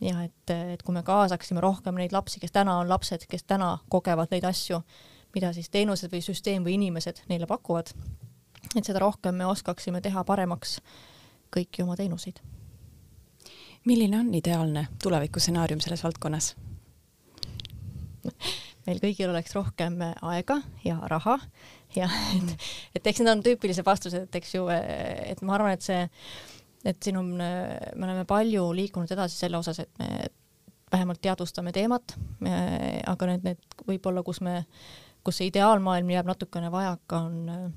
ja 0.00 0.22
et, 0.24 0.52
et 0.74 0.82
kui 0.82 0.94
me 0.94 1.02
kaasaksime 1.06 1.60
rohkem 1.60 1.98
neid 2.00 2.12
lapsi, 2.12 2.40
kes 2.40 2.52
täna 2.52 2.78
on 2.80 2.88
lapsed, 2.88 3.26
kes 3.30 3.44
täna 3.44 3.78
kogevad 3.92 4.32
neid 4.32 4.46
asju, 4.48 4.80
mida 5.34 5.52
siis 5.56 5.70
teenused 5.70 6.12
või 6.12 6.22
süsteem 6.24 6.64
või 6.66 6.76
inimesed 6.78 7.24
neile 7.30 7.48
pakuvad, 7.50 7.92
et 8.74 8.84
seda 8.84 9.02
rohkem 9.02 9.36
me 9.36 9.48
oskaksime 9.50 10.00
teha 10.00 10.24
paremaks 10.24 10.78
kõiki 11.54 11.84
oma 11.84 11.96
teenuseid. 11.96 12.40
milline 13.84 14.18
on 14.18 14.34
ideaalne 14.34 14.88
tulevikustsenaarium 15.02 15.80
selles 15.80 16.04
valdkonnas? 16.04 16.54
meil 18.86 19.00
kõigil 19.00 19.30
oleks 19.30 19.54
rohkem 19.54 20.00
aega 20.22 20.60
ja 20.84 20.96
raha 21.08 21.38
ja 21.96 22.08
et, 22.36 22.56
et 22.94 23.06
eks 23.06 23.20
need 23.20 23.32
on 23.32 23.42
tüüpilised 23.44 23.86
vastused, 23.86 24.26
et 24.28 24.40
eks 24.40 24.54
ju, 24.54 24.66
et 24.68 25.42
ma 25.42 25.56
arvan, 25.56 25.76
et 25.76 25.84
see 25.84 26.08
et 26.84 27.02
siin 27.02 27.18
on, 27.20 27.34
me 27.36 28.06
oleme 28.06 28.24
palju 28.28 28.70
liikunud 28.76 29.10
edasi 29.12 29.36
selle 29.36 29.58
osas, 29.60 29.82
et 29.82 29.98
me 29.98 30.26
vähemalt 30.92 31.20
teadvustame 31.22 31.72
teemat, 31.72 32.16
aga 33.06 33.28
need, 33.30 33.44
need 33.46 33.78
võib-olla, 33.86 34.24
kus 34.26 34.40
me, 34.44 34.64
kus 35.24 35.40
see 35.40 35.50
ideaalmaailm 35.50 36.10
jääb 36.10 36.30
natukene 36.30 36.70
vajaka, 36.72 37.20
on, 37.20 37.70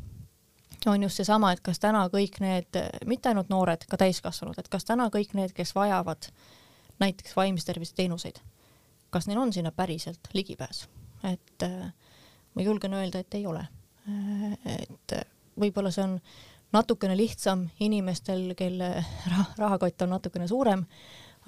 on 0.89 1.05
just 1.05 1.21
seesama, 1.21 1.51
et 1.53 1.61
kas 1.65 1.81
täna 1.83 2.05
kõik 2.13 2.39
need, 2.43 2.79
mitte 3.09 3.29
ainult 3.29 3.51
noored, 3.53 3.85
ka 3.89 3.99
täiskasvanud, 4.01 4.57
et 4.59 4.71
kas 4.71 4.87
täna 4.89 5.09
kõik 5.13 5.35
need, 5.37 5.53
kes 5.55 5.75
vajavad 5.77 6.31
näiteks 7.03 7.35
vaimse 7.37 7.67
tervise 7.67 7.95
teenuseid, 7.97 8.39
kas 9.13 9.29
neil 9.29 9.41
on 9.43 9.53
sinna 9.53 9.71
päriselt 9.75 10.31
ligipääs, 10.33 10.87
et 11.29 11.67
ma 11.67 12.65
julgen 12.65 12.97
öelda, 12.97 13.21
et 13.21 13.37
ei 13.37 13.45
ole. 13.47 13.67
et 14.65 15.13
võib-olla 15.59 15.91
see 15.93 16.03
on 16.03 16.17
natukene 16.73 17.17
lihtsam 17.17 17.67
inimestel, 17.79 18.53
kelle 18.57 18.89
rah 19.31 19.51
rahakott 19.57 20.01
on 20.01 20.15
natukene 20.15 20.47
suurem, 20.47 20.86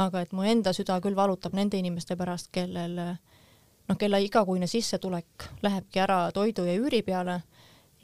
aga 0.02 0.22
et 0.22 0.34
mu 0.36 0.46
enda 0.46 0.74
süda 0.76 1.00
küll 1.02 1.16
valutab 1.18 1.56
nende 1.58 1.80
inimeste 1.80 2.18
pärast, 2.20 2.52
kellel 2.54 3.00
noh, 3.00 3.98
kelle 3.98 4.22
igakuine 4.26 4.68
sissetulek 4.68 5.50
lähebki 5.66 6.04
ära 6.04 6.20
toidu 6.36 6.66
ja 6.68 6.76
üüri 6.78 7.02
peale 7.06 7.42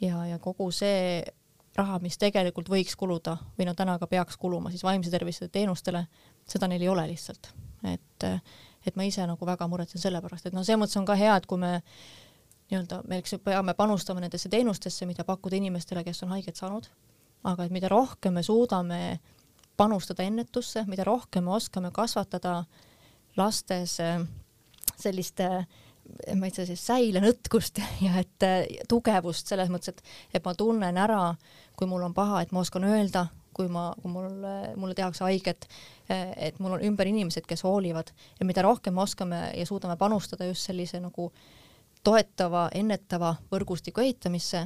ja, 0.00 0.24
ja 0.26 0.38
kogu 0.42 0.70
see 0.74 1.22
raha, 1.76 1.98
mis 2.04 2.18
tegelikult 2.20 2.68
võiks 2.68 2.96
kuluda 2.98 3.36
või 3.58 3.68
no 3.68 3.76
täna 3.78 3.96
ka 4.00 4.08
peaks 4.10 4.36
kuluma 4.36 4.72
siis 4.72 4.84
vaimse 4.84 5.10
tervise 5.10 5.48
teenustele, 5.48 6.04
seda 6.48 6.68
neil 6.68 6.82
ei 6.84 6.90
ole 6.92 7.06
lihtsalt. 7.12 7.52
et, 7.88 8.26
et 8.86 8.96
ma 8.96 9.06
ise 9.08 9.26
nagu 9.26 9.46
väga 9.46 9.68
muretsen 9.68 10.00
selle 10.00 10.20
pärast, 10.22 10.46
et 10.46 10.56
noh, 10.56 10.64
selles 10.66 10.82
mõttes 10.82 10.98
on 11.00 11.08
ka 11.08 11.16
hea, 11.18 11.36
et 11.36 11.46
kui 11.46 11.58
me 11.58 11.78
nii-öelda, 12.70 13.02
me 13.08 13.18
eks 13.20 13.38
peame 13.44 13.74
panustama 13.74 14.20
nendesse 14.20 14.48
teenustesse, 14.48 15.06
mida 15.06 15.24
pakkuda 15.28 15.56
inimestele, 15.58 16.04
kes 16.04 16.22
on 16.24 16.36
haiget 16.36 16.60
saanud 16.60 16.88
aga 17.44 17.66
et 17.66 17.74
mida 17.74 17.90
rohkem 17.90 18.34
me 18.38 18.42
suudame 18.46 19.20
panustada 19.76 20.22
ennetusse, 20.22 20.84
mida 20.86 21.04
rohkem 21.04 21.44
me 21.44 21.56
oskame 21.56 21.90
kasvatada 21.94 22.62
lastes 23.36 23.98
äh, 24.00 24.20
sellist 25.00 25.40
äh, 25.40 25.64
ma 26.36 26.48
ei 26.48 26.54
tea 26.54 26.66
siis 26.68 26.82
säilenõtkust 26.86 27.80
ja 28.04 28.18
et 28.20 28.46
äh, 28.46 28.64
tugevust 28.88 29.50
selles 29.50 29.70
mõttes, 29.72 29.94
et, 29.94 30.02
et 30.38 30.44
ma 30.44 30.54
tunnen 30.58 30.98
ära, 31.00 31.22
kui 31.78 31.88
mul 31.90 32.04
on 32.06 32.14
paha, 32.14 32.42
et 32.42 32.52
ma 32.52 32.62
oskan 32.62 32.86
öelda, 32.88 33.26
kui 33.56 33.68
ma, 33.72 33.90
kui 34.00 34.12
mul, 34.12 34.30
mulle 34.80 34.96
tehakse 34.96 35.24
haiget, 35.26 35.66
et 36.08 36.56
mul 36.62 36.78
on 36.78 36.84
ümber 36.88 37.08
inimesed, 37.10 37.44
kes 37.44 37.60
hoolivad. 37.66 38.08
Ja 38.38 38.46
mida 38.48 38.64
rohkem 38.64 38.96
me 38.96 39.02
oskame 39.04 39.42
ja 39.52 39.66
suudame 39.68 39.98
panustada 40.00 40.46
just 40.48 40.64
sellise 40.64 41.02
nagu 41.04 41.26
toetava, 42.00 42.70
ennetava 42.72 43.34
võrgustiku 43.52 44.00
ehitamisse, 44.00 44.64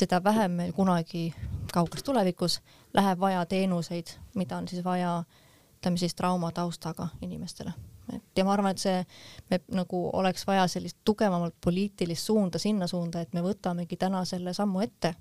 seda 0.00 0.22
vähem 0.24 0.56
meil 0.62 0.72
kunagi 0.72 1.26
kauges 1.72 2.02
tulevikus 2.02 2.60
läheb 2.94 3.20
vaja 3.20 3.46
teenuseid, 3.46 4.14
mida 4.34 4.56
on 4.56 4.68
siis 4.68 4.84
vaja, 4.84 5.22
ütleme 5.78 5.98
siis 5.98 6.14
traumataustaga 6.14 7.08
inimestele. 7.22 7.72
et 8.14 8.22
ja 8.36 8.44
ma 8.44 8.52
arvan, 8.52 8.70
et 8.70 8.78
see, 8.78 9.04
me 9.50 9.60
nagu 9.72 10.02
oleks 10.12 10.46
vaja 10.46 10.66
sellist 10.68 10.98
tugevamat 11.04 11.54
poliitilist 11.64 12.26
suunda 12.26 12.58
sinna 12.58 12.86
suunda, 12.86 13.20
et 13.20 13.32
me 13.32 13.42
võtamegi 13.42 13.96
täna 13.96 14.24
selle 14.24 14.54
sammu 14.54 14.80
ette, 14.80 15.14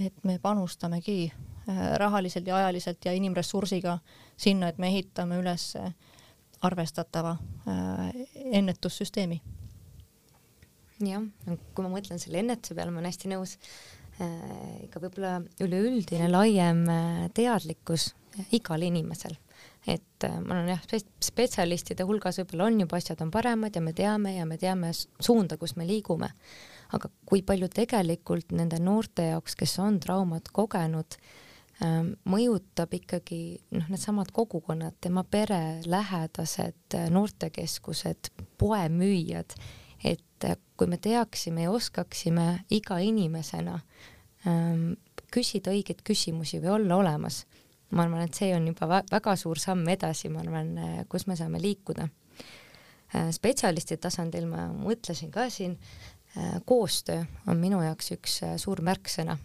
et 0.00 0.24
me 0.24 0.38
panustamegi 0.38 1.32
äh, 1.32 1.82
rahaliselt 2.00 2.46
ja 2.46 2.56
ajaliselt 2.56 3.04
ja 3.04 3.12
inimressursiga 3.12 3.98
sinna, 4.36 4.68
et 4.68 4.78
me 4.78 4.88
ehitame 4.88 5.38
üles 5.42 5.74
arvestatava 6.62 7.36
äh, 7.68 8.08
ennetussüsteemi 8.44 9.42
jah, 11.02 11.24
kui 11.74 11.84
ma 11.84 11.90
mõtlen 11.92 12.20
selle 12.22 12.40
ennetuse 12.42 12.76
peale, 12.76 12.92
ma 12.92 13.00
olen 13.00 13.10
hästi 13.10 13.30
nõus 13.32 13.56
Äh, 14.22 14.84
ikka 14.86 15.00
võib-olla 15.02 15.40
üleüldine 15.64 16.28
laiem 16.30 16.84
äh, 16.86 17.24
teadlikkus 17.34 18.12
igal 18.54 18.84
inimesel, 18.86 19.34
et 19.90 20.26
äh, 20.26 20.36
ma 20.38 20.60
olen 20.60 20.70
jah, 20.70 20.84
spetsialistide 21.18 22.06
hulgas 22.06 22.38
võib-olla 22.38 22.68
on 22.70 22.78
juba 22.84 23.00
asjad 23.00 23.24
on 23.26 23.32
paremad 23.34 23.74
ja 23.74 23.82
me 23.82 23.90
teame 23.96 24.36
ja 24.36 24.46
me 24.46 24.58
teame 24.60 24.92
suunda, 24.94 25.58
kus 25.58 25.74
me 25.74 25.88
liigume. 25.88 26.30
aga 26.94 27.10
kui 27.26 27.42
palju 27.42 27.66
tegelikult 27.74 28.52
nende 28.54 28.78
noorte 28.78 29.32
jaoks, 29.32 29.56
kes 29.58 29.78
on 29.82 29.98
traumat 29.98 30.46
kogenud, 30.54 31.18
ähm, 31.82 32.12
mõjutab 32.30 32.94
ikkagi 32.94 33.40
noh, 33.74 33.88
needsamad 33.90 34.30
kogukonnad, 34.30 34.94
tema 35.02 35.24
pere, 35.26 35.80
lähedased, 35.90 37.00
noortekeskused, 37.10 38.30
poemüüjad 38.62 39.58
et 40.04 40.46
kui 40.76 40.90
me 40.90 40.98
teaksime 41.00 41.64
ja 41.64 41.72
oskaksime 41.72 42.64
iga 42.70 42.98
inimesena 43.00 43.78
ähm, 44.46 44.92
küsida 45.34 45.72
õigeid 45.74 46.02
küsimusi 46.06 46.60
või 46.62 46.74
olla 46.78 46.98
olemas, 47.00 47.44
ma 47.90 48.04
arvan, 48.04 48.26
et 48.26 48.36
see 48.36 48.52
on 48.54 48.66
juba 48.68 49.02
väga 49.10 49.36
suur 49.40 49.58
samm 49.60 49.88
edasi, 49.88 50.30
ma 50.30 50.42
arvan, 50.44 50.74
kus 51.08 51.26
me 51.26 51.36
saame 51.38 51.60
liikuda. 51.62 52.08
spetsialisti 53.30 53.96
tasandil 54.02 54.46
ma 54.50 54.66
mõtlesin 54.72 55.30
ka 55.30 55.48
siin, 55.50 55.76
koostöö 56.66 57.22
on 57.46 57.60
minu 57.62 57.82
jaoks 57.82 58.10
üks 58.16 58.40
suur 58.58 58.82
märksõna, 58.82 59.36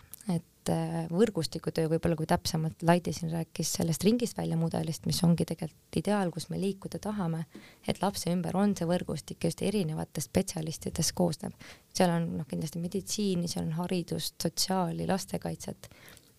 et 0.71 1.11
võrgustikutöö 1.13 1.89
võib-olla, 1.91 2.17
kui 2.19 2.27
täpsemalt 2.29 2.83
Laidi 2.87 3.13
siin 3.15 3.31
rääkis 3.33 3.73
sellest 3.79 4.03
ringist 4.07 4.37
välja 4.37 4.57
mudelist, 4.59 5.05
mis 5.09 5.21
ongi 5.25 5.45
tegelikult 5.49 5.99
ideaal, 6.01 6.31
kus 6.33 6.49
me 6.49 6.59
liikuda 6.61 7.01
tahame, 7.03 7.45
et 7.87 8.01
lapse 8.03 8.31
ümber 8.31 8.57
on 8.57 8.75
see 8.77 8.87
võrgustik 8.89 9.49
just 9.49 9.61
erinevatest 9.65 10.29
spetsialistidest 10.29 11.15
koosneb. 11.17 11.53
seal 11.93 12.13
on 12.13 12.27
noh, 12.39 12.47
kindlasti 12.49 12.81
meditsiini, 12.81 13.47
seal 13.47 13.65
on 13.67 13.77
haridust, 13.81 14.35
sotsiaali, 14.41 15.07
lastekaitset, 15.09 15.89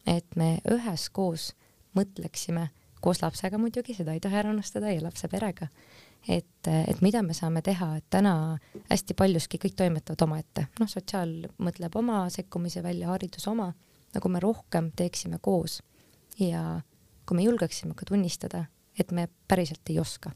et 0.06 0.36
me 0.36 0.58
üheskoos 0.70 1.52
mõtleksime 1.98 2.70
koos 3.00 3.22
lapsega 3.22 3.58
muidugi, 3.58 3.94
seda 3.96 4.14
ei 4.14 4.20
tohi 4.20 4.38
ära 4.40 4.52
unustada, 4.52 4.92
ja 4.92 5.02
lapse 5.02 5.28
perega. 5.28 5.68
et, 6.28 6.68
et 6.68 6.98
mida 7.00 7.22
me 7.24 7.32
saame 7.32 7.62
teha, 7.64 7.94
et 7.96 8.04
täna 8.12 8.58
hästi 8.90 9.14
paljuski 9.16 9.58
kõik 9.62 9.76
toimetavad 9.76 10.20
omaette, 10.26 10.66
noh, 10.80 10.88
sotsiaal 10.88 11.32
mõtleb 11.58 11.96
oma 11.96 12.26
sekkumise 12.30 12.82
välja, 12.84 13.08
haridus 13.08 13.46
oma, 13.48 13.70
nagu 14.14 14.28
me 14.28 14.40
rohkem 14.42 14.90
teeksime 14.96 15.38
koos 15.42 15.80
ja 16.40 16.80
kui 17.26 17.36
me 17.36 17.46
julgeksime 17.46 17.94
ka 17.94 18.08
tunnistada, 18.08 18.64
et 18.98 19.12
me 19.12 19.28
päriselt 19.48 19.90
ei 19.92 20.00
oska, 20.02 20.32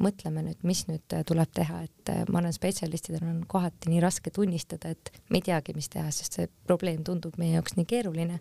mõtleme 0.00 0.42
nüüd, 0.46 0.62
mis 0.64 0.86
nüüd 0.88 1.16
tuleb 1.28 1.52
teha, 1.54 1.82
et 1.84 2.12
ma 2.30 2.40
arvan, 2.40 2.54
spetsialistidel 2.56 3.26
on 3.28 3.42
kohati 3.48 3.92
nii 3.92 4.00
raske 4.00 4.32
tunnistada, 4.34 4.94
et 4.94 5.12
me 5.28 5.40
ei 5.40 5.46
teagi, 5.50 5.74
mis 5.76 5.90
teha, 5.92 6.08
sest 6.14 6.38
see 6.38 6.48
probleem 6.66 7.04
tundub 7.04 7.36
meie 7.40 7.58
jaoks 7.58 7.76
nii 7.76 7.88
keeruline. 7.88 8.40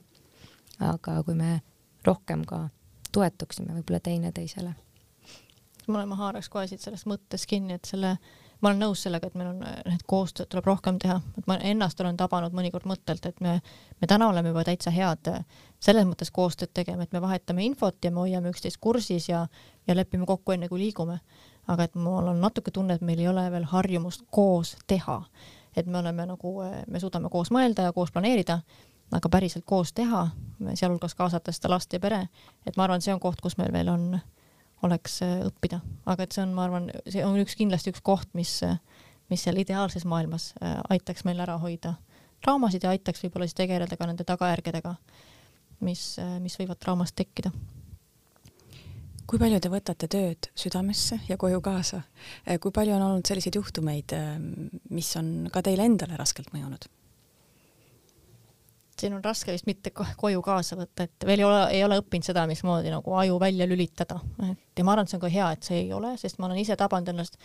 aga 0.79 1.17
kui 1.27 1.35
me 1.35 1.59
rohkem 2.07 2.45
ka 2.47 2.69
toetuksime 3.11 3.73
võib-olla 3.73 3.99
teineteisele. 3.99 4.75
ma 5.87 6.05
haaraks 6.15 6.49
kohe 6.49 6.67
siit 6.67 6.81
sellest 6.81 7.09
mõttest 7.09 7.49
kinni, 7.49 7.73
et 7.73 7.85
selle, 7.85 8.17
ma 8.61 8.69
olen 8.69 8.81
nõus 8.83 9.03
sellega, 9.05 9.27
et 9.27 9.35
meil 9.39 9.51
on, 9.53 9.61
et 9.93 10.03
koostööd 10.07 10.49
tuleb 10.51 10.67
rohkem 10.67 10.99
teha, 10.99 11.19
et 11.39 11.47
ma 11.47 11.57
ennast 11.71 12.01
olen 12.01 12.17
tabanud 12.19 12.55
mõnikord 12.55 12.87
mõttelt, 12.89 13.25
et 13.29 13.39
me, 13.41 13.59
me 14.01 14.09
täna 14.09 14.27
oleme 14.29 14.51
juba 14.51 14.65
täitsa 14.67 14.91
head 14.91 15.31
selles 15.79 16.07
mõttes 16.07 16.31
koostööd 16.35 16.73
tegema, 16.73 17.03
et 17.03 17.15
me 17.15 17.21
vahetame 17.23 17.63
infot 17.65 17.95
ja 18.03 18.11
me 18.11 18.25
hoiame 18.25 18.51
üksteist 18.51 18.81
kursis 18.81 19.29
ja, 19.29 19.45
ja 19.87 19.95
lepime 19.95 20.27
kokku 20.27 20.55
enne, 20.55 20.69
kui 20.69 20.79
liigume. 20.83 21.19
aga 21.69 21.85
et 21.85 21.95
mul 21.95 22.27
on 22.27 22.39
natuke 22.41 22.71
tunne, 22.71 22.93
et 22.93 23.01
meil 23.05 23.19
ei 23.19 23.27
ole 23.29 23.43
veel 23.51 23.63
harjumust 23.63 24.23
koos 24.31 24.75
teha. 24.87 25.23
et 25.75 25.85
me 25.85 25.97
oleme 25.97 26.25
nagu, 26.25 26.53
me 26.87 26.99
suudame 26.99 27.29
koos 27.29 27.51
mõelda 27.51 27.83
ja 27.83 27.93
koos 27.93 28.11
planeerida 28.11 28.59
aga 29.11 29.29
päriselt 29.29 29.65
koos 29.65 29.93
teha, 29.93 30.27
sealhulgas 30.73 31.15
kaasata 31.15 31.51
seda 31.51 31.71
last 31.73 31.93
ja 31.93 31.99
pere, 31.99 32.27
et 32.67 32.77
ma 32.77 32.85
arvan, 32.85 33.01
see 33.01 33.13
on 33.13 33.21
koht, 33.21 33.41
kus 33.41 33.57
meil 33.57 33.71
veel 33.73 33.89
on, 33.89 34.19
oleks 34.85 35.19
äh, 35.25 35.39
õppida, 35.47 35.81
aga 36.09 36.25
et 36.25 36.35
see 36.35 36.43
on, 36.45 36.53
ma 36.55 36.67
arvan, 36.67 36.89
see 37.07 37.23
on 37.25 37.39
üks 37.41 37.57
kindlasti 37.59 37.93
üks 37.93 38.03
koht, 38.05 38.29
mis, 38.37 38.59
mis 39.31 39.43
seal 39.43 39.59
ideaalses 39.61 40.05
maailmas 40.09 40.53
äh, 40.61 40.77
aitaks 40.95 41.25
meil 41.27 41.41
ära 41.43 41.57
hoida 41.61 41.95
traumasid 42.43 42.85
ja 42.85 42.93
aitaks 42.95 43.23
võib-olla 43.25 43.49
siis 43.49 43.57
tegeleda 43.59 43.97
ka 43.99 44.07
nende 44.07 44.27
tagajärgedega, 44.27 44.95
mis, 45.85 46.13
äh, 46.21 46.37
mis 46.43 46.55
võivad 46.59 46.79
traumast 46.81 47.17
tekkida 47.19 47.51
kui 49.29 49.37
palju 49.37 49.59
te 49.61 49.69
võtate 49.69 50.07
tööd 50.09 50.47
südamesse 50.57 51.19
ja 51.27 51.35
koju 51.37 51.59
kaasa? 51.61 52.01
kui 52.63 52.73
palju 52.73 52.95
on 52.95 53.03
olnud 53.05 53.29
selliseid 53.29 53.59
juhtumeid, 53.59 54.15
mis 54.89 55.11
on 55.19 55.51
ka 55.53 55.61
teile 55.61 55.85
endale 55.85 56.17
raskelt 56.17 56.49
mõjunud? 56.55 56.89
Siin 58.99 59.15
on 59.15 59.23
raske 59.23 59.53
vist 59.53 59.67
mitte 59.69 59.91
koju 59.93 60.41
kaasa 60.45 60.77
võtta, 60.79 61.05
et 61.07 61.27
veel 61.27 61.43
ei 61.43 61.47
ole, 61.47 61.59
ei 61.75 61.83
ole 61.85 61.99
õppinud 62.01 62.27
seda, 62.27 62.45
mismoodi 62.49 62.91
nagu 62.93 63.15
aju 63.21 63.39
välja 63.41 63.67
lülitada. 63.69 64.19
et 64.49 64.81
ja 64.81 64.85
ma 64.85 64.93
arvan, 64.95 65.07
et 65.07 65.13
see 65.13 65.19
on 65.19 65.25
ka 65.25 65.33
hea, 65.33 65.51
et 65.55 65.69
see 65.69 65.81
ei 65.83 65.93
ole, 65.93 66.15
sest 66.21 66.39
ma 66.39 66.49
olen 66.49 66.61
ise 66.61 66.77
tabanud 66.79 67.13
ennast, 67.13 67.37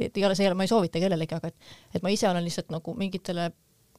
et 0.00 0.16
ei 0.16 0.24
ole, 0.24 0.34
see 0.34 0.46
ei 0.46 0.50
ole, 0.50 0.58
ma 0.58 0.66
ei 0.66 0.72
soovita 0.72 1.02
kellelegi, 1.02 1.38
aga 1.38 1.52
et, 1.52 1.70
et 1.94 2.04
ma 2.04 2.12
ise 2.12 2.28
olen 2.28 2.44
lihtsalt 2.44 2.72
nagu 2.74 2.96
mingitele 2.98 3.50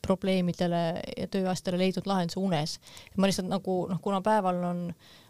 probleemidele 0.07 0.81
ja 1.17 1.27
tööasjadele 1.31 1.81
leidnud 1.83 2.09
lahenduse 2.09 2.39
unes. 2.39 2.79
ma 3.17 3.29
lihtsalt 3.29 3.49
nagu 3.49 3.79
noh, 3.89 4.01
kuna 4.01 4.21
päeval 4.25 4.61
on, 4.69 4.83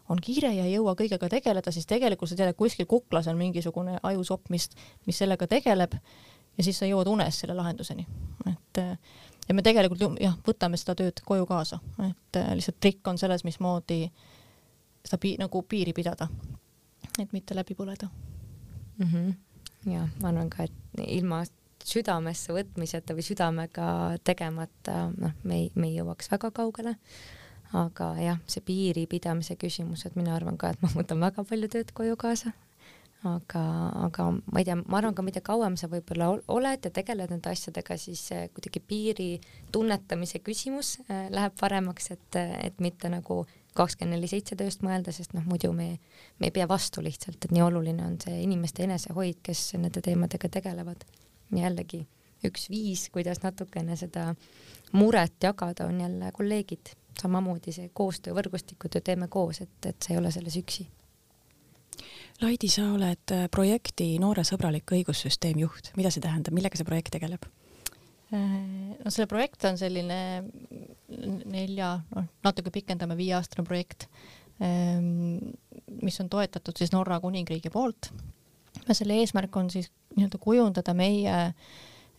on 0.10 0.24
kiire 0.24 0.52
ja 0.54 0.66
ei 0.68 0.76
jõua 0.76 0.96
kõigega 1.00 1.30
tegeleda, 1.32 1.72
siis 1.72 1.88
tegelikult 1.90 2.32
sa 2.32 2.40
tead, 2.40 2.52
et 2.54 2.60
kuskil 2.60 2.88
kuklas 2.90 3.30
on 3.32 3.40
mingisugune 3.40 3.98
ajusopp, 4.04 4.52
mis, 4.54 4.70
mis 5.08 5.24
sellega 5.24 5.48
tegeleb 5.48 5.96
ja 6.58 6.66
siis 6.66 6.80
sa 6.80 6.90
jõuad 6.90 7.10
unes 7.12 7.40
selle 7.44 7.56
lahenduseni. 7.58 8.08
et 8.52 8.84
ja 9.48 9.56
me 9.56 9.64
tegelikult 9.66 10.20
jah, 10.22 10.38
võtame 10.48 10.80
seda 10.80 10.96
tööd 11.00 11.22
koju 11.26 11.48
kaasa, 11.50 11.80
et 12.10 12.40
äh, 12.40 12.54
lihtsalt 12.58 12.80
trikk 12.84 13.08
on 13.08 13.20
selles, 13.22 13.46
mismoodi 13.48 14.08
seda 15.06 15.20
pi 15.22 15.36
nagu 15.40 15.62
piiri 15.64 15.94
pidada, 15.96 16.28
et 17.20 17.34
mitte 17.34 17.56
läbi 17.56 17.78
põleda 17.78 18.10
mm. 18.98 19.08
-hmm. 19.08 19.34
ja 19.94 20.08
ma 20.22 20.34
arvan 20.34 20.50
ka, 20.50 20.68
et 20.68 21.04
ilma 21.08 21.44
südamesse 21.88 22.54
võtmiseta 22.54 23.16
või 23.16 23.24
südamega 23.24 23.90
tegemata, 24.24 25.08
noh, 25.18 25.36
me 25.44 25.64
ei, 25.64 25.72
me 25.76 25.88
ei 25.88 26.00
jõuaks 26.00 26.32
väga 26.32 26.52
kaugele. 26.52 26.96
aga 27.74 28.14
jah, 28.24 28.38
see 28.48 28.62
piiri 28.64 29.08
pidamise 29.12 29.56
küsimus, 29.60 30.06
et 30.06 30.16
mina 30.16 30.36
arvan 30.36 30.58
ka, 30.58 30.70
et 30.70 30.82
ma 30.82 30.88
võtan 30.94 31.20
väga 31.20 31.44
palju 31.44 31.68
tööd 31.68 31.92
koju 31.94 32.16
kaasa, 32.16 32.54
aga, 33.36 33.62
aga 34.08 34.26
ma 34.36 34.62
ei 34.62 34.66
tea, 34.68 34.78
ma 34.80 35.00
arvan 35.00 35.16
ka, 35.18 35.26
mida 35.26 35.42
kauem 35.46 35.78
sa 35.80 35.90
võib-olla 35.92 36.30
oled 36.54 36.88
ja 36.88 36.92
tegeled 36.94 37.32
nende 37.34 37.52
asjadega, 37.52 37.98
siis 38.00 38.26
kuidagi 38.56 38.82
piiri 38.82 39.30
tunnetamise 39.74 40.42
küsimus 40.46 40.98
äh, 41.08 41.28
läheb 41.34 41.56
paremaks, 41.60 42.12
et, 42.16 42.40
et 42.40 42.84
mitte 42.84 43.12
nagu 43.14 43.44
kakskümmend 43.78 44.18
neli 44.18 44.30
seitse 44.32 44.58
tööst 44.58 44.82
mõelda, 44.86 45.14
sest 45.14 45.36
noh, 45.38 45.46
muidu 45.46 45.72
me, 45.76 45.92
me 46.40 46.50
ei 46.50 46.56
pea 46.56 46.68
vastu 46.70 47.04
lihtsalt, 47.06 47.40
et 47.46 47.54
nii 47.54 47.66
oluline 47.68 48.06
on 48.06 48.18
see 48.24 48.42
inimeste 48.42 48.88
enesehoid, 48.88 49.42
kes 49.46 49.70
nende 49.78 50.02
teemadega 50.02 50.50
tegelevad. 50.50 51.06
jällegi 51.54 52.02
üks 52.46 52.68
viis, 52.70 53.08
kuidas 53.10 53.42
natukene 53.44 53.96
seda 53.98 54.34
muret 54.94 55.44
jagada, 55.44 55.88
on 55.88 56.02
jälle 56.02 56.32
kolleegid, 56.32 56.94
samamoodi 57.22 57.74
see 57.74 57.90
koostöö, 57.94 58.36
võrgustikutöö 58.38 59.02
teeme 59.02 59.28
koos, 59.28 59.62
et, 59.62 59.78
et 59.86 60.02
sa 60.02 60.14
ei 60.14 60.20
ole 60.20 60.32
selles 60.32 60.58
üksi 60.60 60.88
Laidi, 62.38 62.70
sa 62.70 62.84
oled 62.94 63.32
äh, 63.34 63.48
projekti 63.50 64.12
Nooresõbralik 64.22 64.92
õigussüsteem 64.94 65.58
juht, 65.64 65.90
mida 65.98 66.12
see 66.14 66.22
tähendab, 66.22 66.54
millega 66.54 66.78
see 66.78 66.86
projekt 66.86 67.16
tegeleb? 67.16 67.48
Äh, 68.30 68.52
no 69.00 69.14
selle 69.14 69.26
projekt 69.32 69.66
on 69.66 69.80
selline 69.80 70.20
nelja, 71.50 71.96
noh 72.14 72.30
natuke 72.46 72.70
pikendame 72.76 73.18
viieaastane 73.18 73.66
projekt, 73.66 74.06
ähm, 74.62 75.40
mis 76.04 76.22
on 76.22 76.30
toetatud 76.30 76.78
siis 76.78 76.94
Norra 76.94 77.18
kuningriigi 77.24 77.74
poolt. 77.74 78.12
ja 78.86 78.94
selle 78.94 79.18
eesmärk 79.18 79.56
on 79.58 79.72
siis 79.74 79.90
nii-öelda 80.14 80.38
kujundada 80.38 80.94
meie 80.94 81.38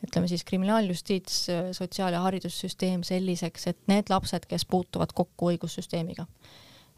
ütleme 0.02 0.28
siis 0.31 0.42
kriminaaljustiits, 0.46 1.46
sotsiaal- 1.78 2.14
ja 2.14 2.20
haridussüsteem 2.26 3.02
selliseks, 3.07 3.66
et 3.66 3.78
need 3.87 4.11
lapsed, 4.11 4.46
kes 4.50 4.66
puutuvad 4.66 5.14
kokku 5.14 5.52
õigussüsteemiga 5.52 6.26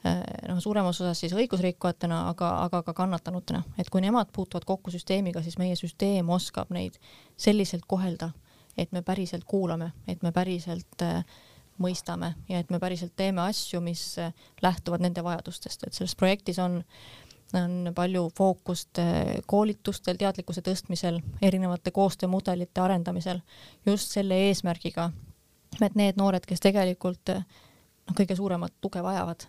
noh, 0.04 0.60
suuremas 0.60 1.00
osas 1.00 1.20
siis 1.20 1.34
õigusrikkujatena, 1.36 2.22
aga, 2.30 2.50
aga 2.64 2.82
ka 2.86 2.94
kannatanutena, 2.96 3.62
et 3.78 3.90
kui 3.92 4.00
nemad 4.00 4.30
puutuvad 4.32 4.64
kokku 4.68 4.92
süsteemiga, 4.94 5.42
siis 5.44 5.58
meie 5.60 5.76
süsteem 5.76 6.28
oskab 6.32 6.72
neid 6.72 6.96
selliselt 7.40 7.84
kohelda, 7.88 8.30
et 8.78 8.92
me 8.96 9.02
päriselt 9.04 9.44
kuulame, 9.44 9.92
et 10.08 10.22
me 10.24 10.32
päriselt 10.32 11.04
äh, 11.04 11.24
mõistame 11.80 12.34
ja 12.48 12.60
et 12.62 12.70
me 12.72 12.80
päriselt 12.80 13.12
teeme 13.16 13.44
asju, 13.44 13.82
mis 13.84 14.04
äh, 14.18 14.32
lähtuvad 14.62 15.04
nende 15.04 15.24
vajadustest, 15.24 15.84
et 15.86 15.96
selles 15.96 16.16
projektis 16.16 16.62
on 16.62 16.82
on 17.50 17.90
palju 17.94 18.28
fookust 18.38 19.00
koolitustel, 19.50 20.14
teadlikkuse 20.14 20.62
tõstmisel, 20.62 21.16
erinevate 21.42 21.90
koostöömudelite 21.90 22.78
arendamisel 22.78 23.40
just 23.86 24.14
selle 24.14 24.38
eesmärgiga, 24.46 25.08
et 25.82 25.98
need 25.98 26.20
noored, 26.20 26.46
kes 26.46 26.62
tegelikult 26.62 27.32
noh, 27.34 28.14
kõige 28.14 28.38
suuremat 28.38 28.76
tuge 28.78 29.02
vajavad 29.02 29.48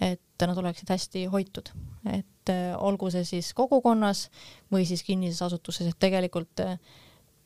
et 0.00 0.20
nad 0.44 0.58
oleksid 0.58 0.90
hästi 0.92 1.24
hoitud, 1.32 1.70
et 2.12 2.52
äh, 2.52 2.74
olgu 2.76 3.08
see 3.12 3.24
siis 3.24 3.52
kogukonnas 3.56 4.26
või 4.72 4.84
siis 4.88 5.02
kinnises 5.06 5.40
asutuses, 5.46 5.88
et 5.88 5.98
tegelikult 6.00 6.60
äh, 6.64 6.76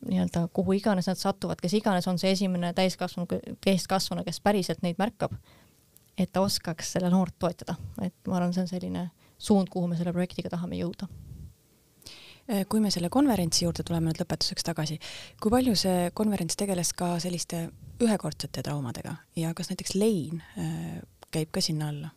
nii-öelda 0.09 0.47
kuhu 0.53 0.75
iganes 0.75 1.07
nad 1.07 1.19
satuvad, 1.19 1.61
kes 1.61 1.77
iganes 1.79 2.07
on 2.11 2.19
see 2.19 2.33
esimene 2.35 2.73
täiskasvanu, 2.75 3.27
täiskasvanu, 3.63 4.25
kes 4.27 4.41
päriselt 4.43 4.83
neid 4.83 4.99
märkab, 4.99 5.35
et 6.17 6.31
ta 6.33 6.43
oskaks 6.43 6.95
seda 6.97 7.11
noort 7.13 7.37
toetada, 7.39 7.77
et 8.01 8.15
ma 8.27 8.39
arvan, 8.39 8.53
see 8.55 8.65
on 8.65 8.71
selline 8.71 9.07
suund, 9.41 9.71
kuhu 9.71 9.87
me 9.87 9.99
selle 9.99 10.13
projektiga 10.13 10.51
tahame 10.51 10.81
jõuda. 10.81 11.07
Äh, 12.51 12.65
kui 12.67 12.83
me 12.83 12.91
selle 12.91 13.09
konverentsi 13.13 13.63
juurde 13.63 13.87
tuleme 13.87 14.11
nüüd 14.11 14.19
lõpetuseks 14.19 14.67
tagasi, 14.67 14.99
kui 15.39 15.53
palju 15.53 15.77
see 15.79 16.09
konverents 16.17 16.59
tegeles 16.59 16.91
ka 16.97 17.13
selliste 17.23 17.69
ühekordsete 18.03 18.65
traumadega? 18.65 19.21
Ja 19.39 19.53
kas 19.55 19.71
näiteks 19.71 19.95
lein 19.95 20.41
käib 21.31 21.53
ka 21.53 21.61
sinna 21.63 21.93
alla? 21.93 22.09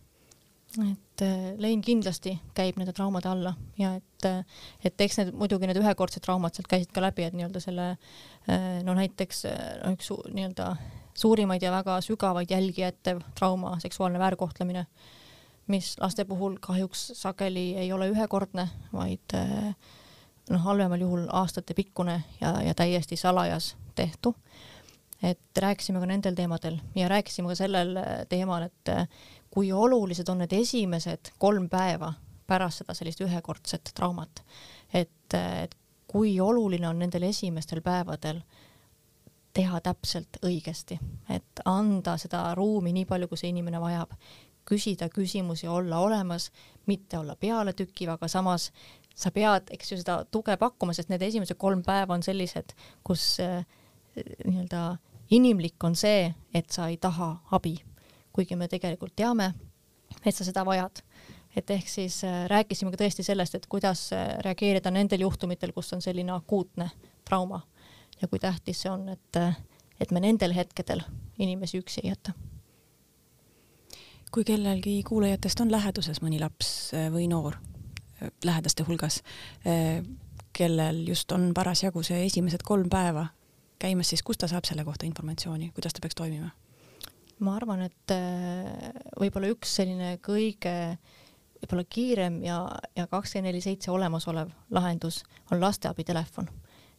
Et 0.82 1.22
äh, 1.22 1.54
lein 1.60 1.82
kindlasti 1.84 2.34
käib 2.56 2.78
nende 2.80 2.92
traumade 2.96 3.28
alla 3.30 3.54
ja 3.78 3.94
et, 3.98 4.26
äh, 4.26 4.42
et 4.84 5.00
eks 5.00 5.20
need 5.20 5.32
muidugi 5.38 5.68
need 5.70 5.78
ühekordsed 5.80 6.24
traumad 6.24 6.54
sealt 6.56 6.68
käisid 6.70 6.92
ka 6.94 7.04
läbi, 7.04 7.26
et 7.26 7.36
nii-öelda 7.36 7.62
selle 7.62 7.90
äh, 7.94 8.80
no 8.86 8.96
näiteks 8.98 9.44
no 9.84 9.94
üks 9.94 10.10
nii-öelda 10.10 10.74
suurimaid 11.14 11.62
ja 11.62 11.72
väga 11.74 12.00
sügavaid 12.02 12.50
jälgi 12.50 12.82
jättev 12.82 13.22
trauma, 13.38 13.76
seksuaalne 13.82 14.18
väärkohtlemine, 14.18 14.86
mis 15.70 15.94
laste 16.00 16.24
puhul 16.26 16.58
kahjuks 16.60 17.12
sageli 17.14 17.72
ei 17.78 17.92
ole 17.94 18.10
ühekordne, 18.10 18.66
vaid 18.92 19.36
noh, 20.50 20.64
halvemal 20.66 21.00
juhul 21.00 21.28
aastatepikkune 21.30 22.18
ja, 22.40 22.56
ja 22.66 22.74
täiesti 22.74 23.16
salajas 23.16 23.76
tehtu. 23.94 24.34
et 25.22 25.58
rääkisime 25.62 26.00
ka 26.02 26.06
nendel 26.06 26.34
teemadel 26.34 26.80
ja 26.94 27.08
rääkisime 27.08 27.48
ka 27.48 27.54
sellel 27.54 27.94
teemal, 28.28 28.66
et 28.66 28.90
kui 29.54 29.72
olulised 29.72 30.28
on 30.28 30.42
need 30.42 30.52
esimesed 30.52 31.30
kolm 31.38 31.68
päeva 31.70 32.12
pärast 32.46 32.82
seda 32.82 32.94
sellist 32.94 33.22
ühekordset 33.24 33.92
traumat. 33.94 34.42
et, 34.92 35.34
et 35.34 35.74
kui 36.06 36.40
oluline 36.40 36.88
on 36.88 36.98
nendel 36.98 37.22
esimestel 37.30 37.80
päevadel 37.82 38.42
teha 39.54 39.80
täpselt 39.80 40.38
õigesti, 40.42 40.98
et 41.30 41.62
anda 41.64 42.16
seda 42.18 42.42
ruumi 42.58 42.92
nii 42.94 43.06
palju, 43.06 43.28
kui 43.30 43.38
see 43.38 43.52
inimene 43.54 43.80
vajab, 43.80 44.12
küsida 44.66 45.08
küsimusi, 45.12 45.68
olla 45.70 46.00
olemas, 46.02 46.50
mitte 46.90 47.18
olla 47.18 47.36
pealetükkiv, 47.36 48.10
aga 48.16 48.28
samas 48.28 48.70
sa 49.14 49.30
pead, 49.30 49.70
eks 49.70 49.92
ju, 49.92 50.00
seda 50.02 50.18
tuge 50.30 50.56
pakkuma, 50.58 50.94
sest 50.96 51.12
need 51.12 51.22
esimesed 51.22 51.58
kolm 51.60 51.84
päeva 51.86 52.16
on 52.16 52.22
sellised, 52.26 52.74
kus 53.06 53.36
äh, 53.44 53.62
nii-öelda 54.16 54.96
inimlik 55.34 55.86
on 55.86 55.94
see, 55.98 56.32
et 56.54 56.70
sa 56.74 56.88
ei 56.90 56.98
taha 56.98 57.36
abi, 57.54 57.76
kuigi 58.34 58.56
me 58.56 58.68
tegelikult 58.68 59.14
teame, 59.16 59.52
et 60.24 60.34
sa 60.34 60.44
seda 60.44 60.64
vajad 60.66 61.02
et 61.56 61.70
ehk 61.70 61.88
siis 61.88 62.22
äh, 62.24 62.44
rääkisime 62.50 62.92
ka 62.92 62.98
tõesti 63.04 63.24
sellest, 63.26 63.54
et 63.54 63.66
kuidas 63.70 64.08
äh, 64.12 64.36
reageerida 64.44 64.90
nendel 64.94 65.24
juhtumitel, 65.24 65.72
kus 65.74 65.92
on 65.94 66.02
selline 66.02 66.34
akuutne 66.34 66.90
trauma 67.24 67.60
ja 68.20 68.28
kui 68.28 68.38
tähtis 68.42 68.82
see 68.84 68.90
on, 68.90 69.08
et, 69.14 69.38
äh, 69.38 69.56
et 70.00 70.10
me 70.10 70.22
nendel 70.24 70.54
hetkedel 70.56 71.04
inimesi 71.38 71.78
üksi 71.82 72.02
ei 72.04 72.12
jäta. 72.14 72.34
kui 74.34 74.44
kellelgi 74.44 75.02
kuulajatest 75.06 75.60
on 75.60 75.70
läheduses 75.70 76.18
mõni 76.22 76.40
laps 76.42 76.90
või 77.14 77.28
noor 77.30 77.54
lähedaste 78.44 78.82
hulgas, 78.82 79.20
kellel 80.52 80.98
just 81.06 81.32
on 81.32 81.52
parasjagu 81.54 82.02
see 82.02 82.24
esimesed 82.26 82.66
kolm 82.66 82.90
päeva 82.90 83.28
käimas, 83.78 84.10
siis 84.10 84.26
kust 84.26 84.42
ta 84.42 84.48
saab 84.50 84.66
selle 84.66 84.84
kohta 84.84 85.06
informatsiooni, 85.06 85.70
kuidas 85.76 85.94
ta 85.94 86.02
peaks 86.02 86.18
toimima? 86.18 86.50
Ma 87.44 87.58
arvan, 87.58 87.84
et 87.84 88.12
võib-olla 89.20 89.50
üks 89.52 89.76
selline 89.78 90.16
kõige 90.24 90.72
äh, 90.72 91.20
võib-olla 91.64 91.84
kiirem 91.88 92.42
ja, 92.44 92.58
ja 92.96 93.06
kakskümmend 93.08 93.48
neli 93.48 93.60
seitse 93.64 93.90
olemasolev 93.90 94.50
lahendus 94.70 95.22
on 95.52 95.60
lasteabitelefon. 95.60 96.48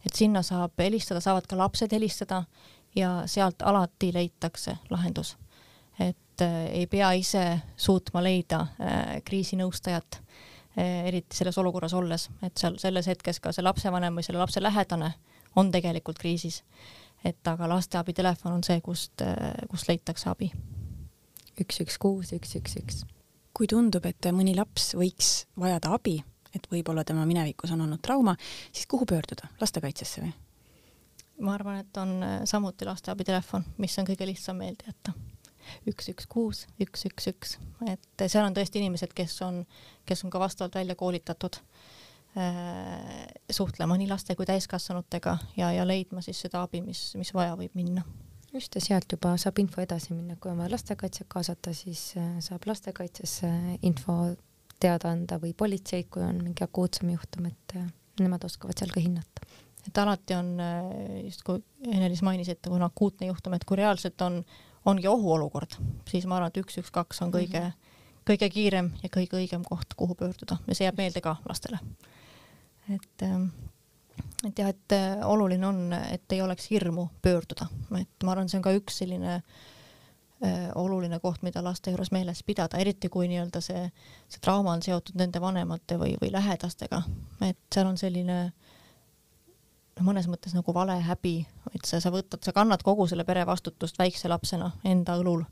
et 0.05 0.13
sinna 0.13 0.41
saab 0.43 0.71
helistada, 0.79 1.19
saavad 1.19 1.47
ka 1.47 1.57
lapsed 1.57 1.91
helistada 1.91 2.43
ja 2.95 3.23
sealt 3.25 3.61
alati 3.61 4.13
leitakse 4.13 4.77
lahendus. 4.89 5.37
et 5.99 6.41
äh, 6.41 6.65
ei 6.65 6.87
pea 6.87 7.11
ise 7.11 7.61
suutma 7.77 8.23
leida 8.23 8.67
äh, 8.81 9.21
kriisinõustajat 9.23 10.19
äh,, 10.77 11.05
eriti 11.07 11.37
selles 11.37 11.57
olukorras 11.57 11.93
olles, 11.93 12.29
et 12.41 12.57
seal 12.57 12.77
selles 12.77 13.07
hetkes 13.07 13.39
ka 13.39 13.51
see 13.51 13.63
lapsevanem 13.63 14.15
või 14.15 14.23
selle 14.23 14.39
lapse 14.39 14.63
lähedane 14.63 15.13
on 15.55 15.71
tegelikult 15.71 16.17
kriisis. 16.19 16.63
Et 17.25 17.47
aga 17.47 17.67
lasteabitelefon 17.69 18.53
on 18.59 18.63
see, 18.63 18.77
kust 18.85 19.23
kust 19.71 19.89
leitakse 19.89 20.29
abi. 20.29 20.51
üks, 21.61 21.81
üks, 21.81 21.97
kuus, 21.97 22.31
üks, 22.37 22.55
üks, 22.59 22.79
üks 22.81 23.03
kui 23.55 23.69
tundub, 23.71 24.05
et 24.07 24.27
mõni 24.35 24.55
laps 24.57 24.91
võiks 24.99 25.45
vajada 25.59 25.93
abi, 25.95 26.17
et 26.55 26.65
võib-olla 26.71 27.05
tema 27.07 27.23
minevikus 27.27 27.71
on 27.75 27.85
olnud 27.85 28.01
trauma, 28.03 28.35
siis 28.71 28.87
kuhu 28.91 29.07
pöörduda, 29.09 29.51
lastekaitsesse 29.61 30.25
või? 30.25 30.33
ma 31.43 31.51
arvan, 31.57 31.81
et 31.83 31.97
on 31.99 32.11
äh, 32.23 32.35
samuti 32.47 32.87
lasteabitelefon, 32.87 33.65
mis 33.83 33.97
on 33.99 34.07
kõige 34.07 34.27
lihtsam 34.27 34.55
meelde 34.59 34.87
jätta. 34.87 35.11
üks, 35.89 36.07
üks, 36.13 36.27
kuus, 36.31 36.61
üks, 36.79 37.03
üks, 37.09 37.27
üks, 37.31 37.57
et 37.91 38.27
seal 38.27 38.45
on 38.45 38.55
tõesti 38.55 38.79
inimesed, 38.79 39.11
kes 39.15 39.35
on, 39.43 39.63
kes 40.07 40.23
on 40.23 40.31
ka 40.31 40.39
vastavalt 40.39 40.77
välja 40.79 40.95
koolitatud 40.95 41.59
suhtlema 43.51 43.95
nii 43.97 44.09
laste 44.09 44.35
kui 44.35 44.45
täiskasvanutega 44.45 45.37
ja, 45.55 45.71
ja 45.71 45.85
leidma 45.87 46.21
siis 46.21 46.41
seda 46.43 46.65
abi, 46.65 46.81
mis, 46.83 47.13
mis 47.15 47.31
vaja 47.33 47.55
võib 47.55 47.71
minna 47.79 48.03
just, 48.55 48.75
ja 48.75 48.83
sealt 48.83 49.11
juba 49.11 49.35
saab 49.41 49.59
info 49.61 49.83
edasi 49.83 50.13
minna, 50.15 50.37
kui 50.39 50.51
on 50.51 50.59
vaja 50.61 50.73
lastekaitset 50.73 51.27
kaasata, 51.31 51.73
siis 51.75 52.13
äh, 52.19 52.35
saab 52.43 52.65
lastekaitsesse 52.69 53.51
info 53.87 54.17
teada 54.81 55.11
anda 55.15 55.39
või 55.41 55.53
politseid, 55.57 56.09
kui 56.11 56.23
on 56.25 56.41
mingi 56.43 56.65
akuutsem 56.65 57.11
juhtum, 57.13 57.49
et 57.51 57.77
äh, 57.79 57.87
nemad 58.21 58.43
oskavad 58.47 58.77
seal 58.79 58.93
ka 58.93 59.03
hinnata. 59.03 59.47
et 59.87 59.97
alati 60.01 60.33
on 60.33 60.53
äh, 60.59 61.25
just 61.25 61.43
kui 61.45 61.61
Ene-Liis 61.87 62.23
mainis, 62.25 62.49
et 62.49 62.61
kui 62.63 62.75
on 62.75 62.85
akuutne 62.85 63.29
juhtum, 63.31 63.53
et 63.53 63.65
kui 63.65 63.77
reaalselt 63.77 64.21
on, 64.21 64.43
ongi 64.85 65.07
ohuolukord, 65.07 65.77
siis 66.09 66.25
ma 66.25 66.39
arvan, 66.39 66.53
et 66.53 66.61
üks, 66.63 66.79
üks, 66.81 66.91
kaks 66.93 67.21
on 67.25 67.31
kõige 67.33 67.59
mm, 67.59 67.71
-hmm. 67.71 68.25
kõige 68.31 68.49
kiirem 68.49 68.91
ja 69.03 69.09
kõige 69.09 69.39
õigem 69.41 69.63
koht, 69.65 69.93
kuhu 69.97 70.15
pöörduda 70.15 70.59
ja 70.67 70.75
see 70.75 70.85
jääb 70.85 70.97
meelde 70.97 71.21
ka 71.21 71.37
lastele. 71.49 71.79
Et 72.93 73.25
ähm, 73.25 73.49
et 74.45 74.59
jah, 74.59 74.69
et 74.69 74.95
äh, 74.95 75.27
oluline 75.27 75.67
on, 75.67 75.93
et 75.93 76.31
ei 76.31 76.41
oleks 76.41 76.69
hirmu 76.69 77.07
pöörduda, 77.21 77.67
et 77.99 78.23
ma 78.23 78.35
arvan, 78.35 78.49
see 78.49 78.59
on 78.59 78.65
ka 78.65 78.73
üks 78.77 78.99
selline 79.01 79.39
äh, 79.39 80.67
oluline 80.77 81.19
koht, 81.23 81.41
mida 81.45 81.63
laste 81.65 81.93
juures 81.93 82.11
meeles 82.15 82.43
pidada, 82.45 82.79
eriti 82.81 83.09
kui 83.11 83.29
nii-öelda 83.31 83.61
see, 83.63 83.87
see 84.29 84.43
trauma 84.43 84.75
on 84.75 84.83
seotud 84.85 85.17
nende 85.19 85.41
vanemate 85.41 85.99
või, 86.01 86.15
või 86.21 86.31
lähedastega, 86.35 87.01
et 87.47 87.59
seal 87.73 87.89
on 87.89 87.97
selline 88.01 88.39
noh, 89.95 90.05
mõnes 90.05 90.29
mõttes 90.31 90.55
nagu 90.57 90.75
vale 90.75 90.99
häbi, 91.07 91.37
et 91.73 91.87
sa, 91.87 92.01
sa 92.03 92.13
võtad, 92.13 92.43
sa 92.45 92.53
kannad 92.55 92.85
kogu 92.85 93.07
selle 93.09 93.25
pere 93.27 93.45
vastutust 93.47 93.99
väikse 93.99 94.31
lapsena 94.31 94.71
enda 94.85 95.17
õlul 95.21 95.45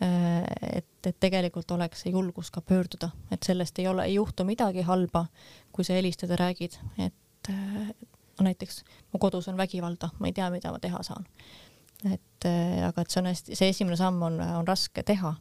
et, 0.00 1.06
et 1.06 1.16
tegelikult 1.20 1.70
oleks 1.76 2.04
see 2.04 2.12
julgus 2.14 2.50
ka 2.50 2.62
pöörduda, 2.64 3.10
et 3.30 3.42
sellest 3.44 3.78
ei 3.78 3.88
ole, 3.88 4.06
ei 4.08 4.14
juhtu 4.14 4.46
midagi 4.48 4.82
halba, 4.86 5.26
kui 5.72 5.84
sa 5.84 5.92
helistad 5.92 6.32
ja 6.32 6.38
räägid, 6.40 6.78
et 6.98 7.52
no 8.40 8.44
näiteks 8.44 8.84
mu 9.12 9.18
kodus 9.18 9.48
on 9.48 9.56
vägivalda, 9.56 10.10
ma 10.18 10.26
ei 10.28 10.32
tea, 10.32 10.48
mida 10.50 10.72
ma 10.72 10.78
teha 10.78 11.02
saan. 11.02 11.26
et 12.12 12.46
äh, 12.48 12.88
aga 12.88 13.02
et 13.02 13.10
see 13.12 13.20
on 13.20 13.28
hästi, 13.28 13.56
see 13.56 13.68
esimene 13.68 13.96
samm 14.00 14.22
on, 14.24 14.40
on 14.40 14.68
raske 14.68 15.02
teha. 15.02 15.34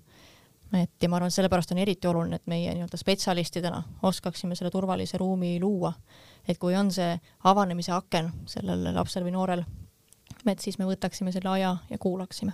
et 0.75 0.91
ja 1.01 1.09
ma 1.09 1.17
arvan, 1.17 1.31
sellepärast 1.31 1.71
on 1.71 1.79
eriti 1.81 2.07
oluline, 2.07 2.35
et 2.35 2.47
meie 2.47 2.73
nii-öelda 2.75 2.99
spetsialistidena 2.99 3.83
oskaksime 4.03 4.55
selle 4.55 4.71
turvalise 4.71 5.17
ruumi 5.17 5.59
luua. 5.59 5.93
et 6.47 6.57
kui 6.57 6.75
on 6.75 6.91
see 6.91 7.15
avanemise 7.43 7.91
aken 7.95 8.31
sellel 8.45 8.91
lapsel 8.95 9.23
või 9.23 9.35
noorel, 9.37 9.63
et 10.45 10.59
siis 10.59 10.79
me 10.79 10.89
võtaksime 10.89 11.31
selle 11.31 11.49
aja 11.49 11.77
ja 11.89 11.97
kuulaksime. 11.97 12.53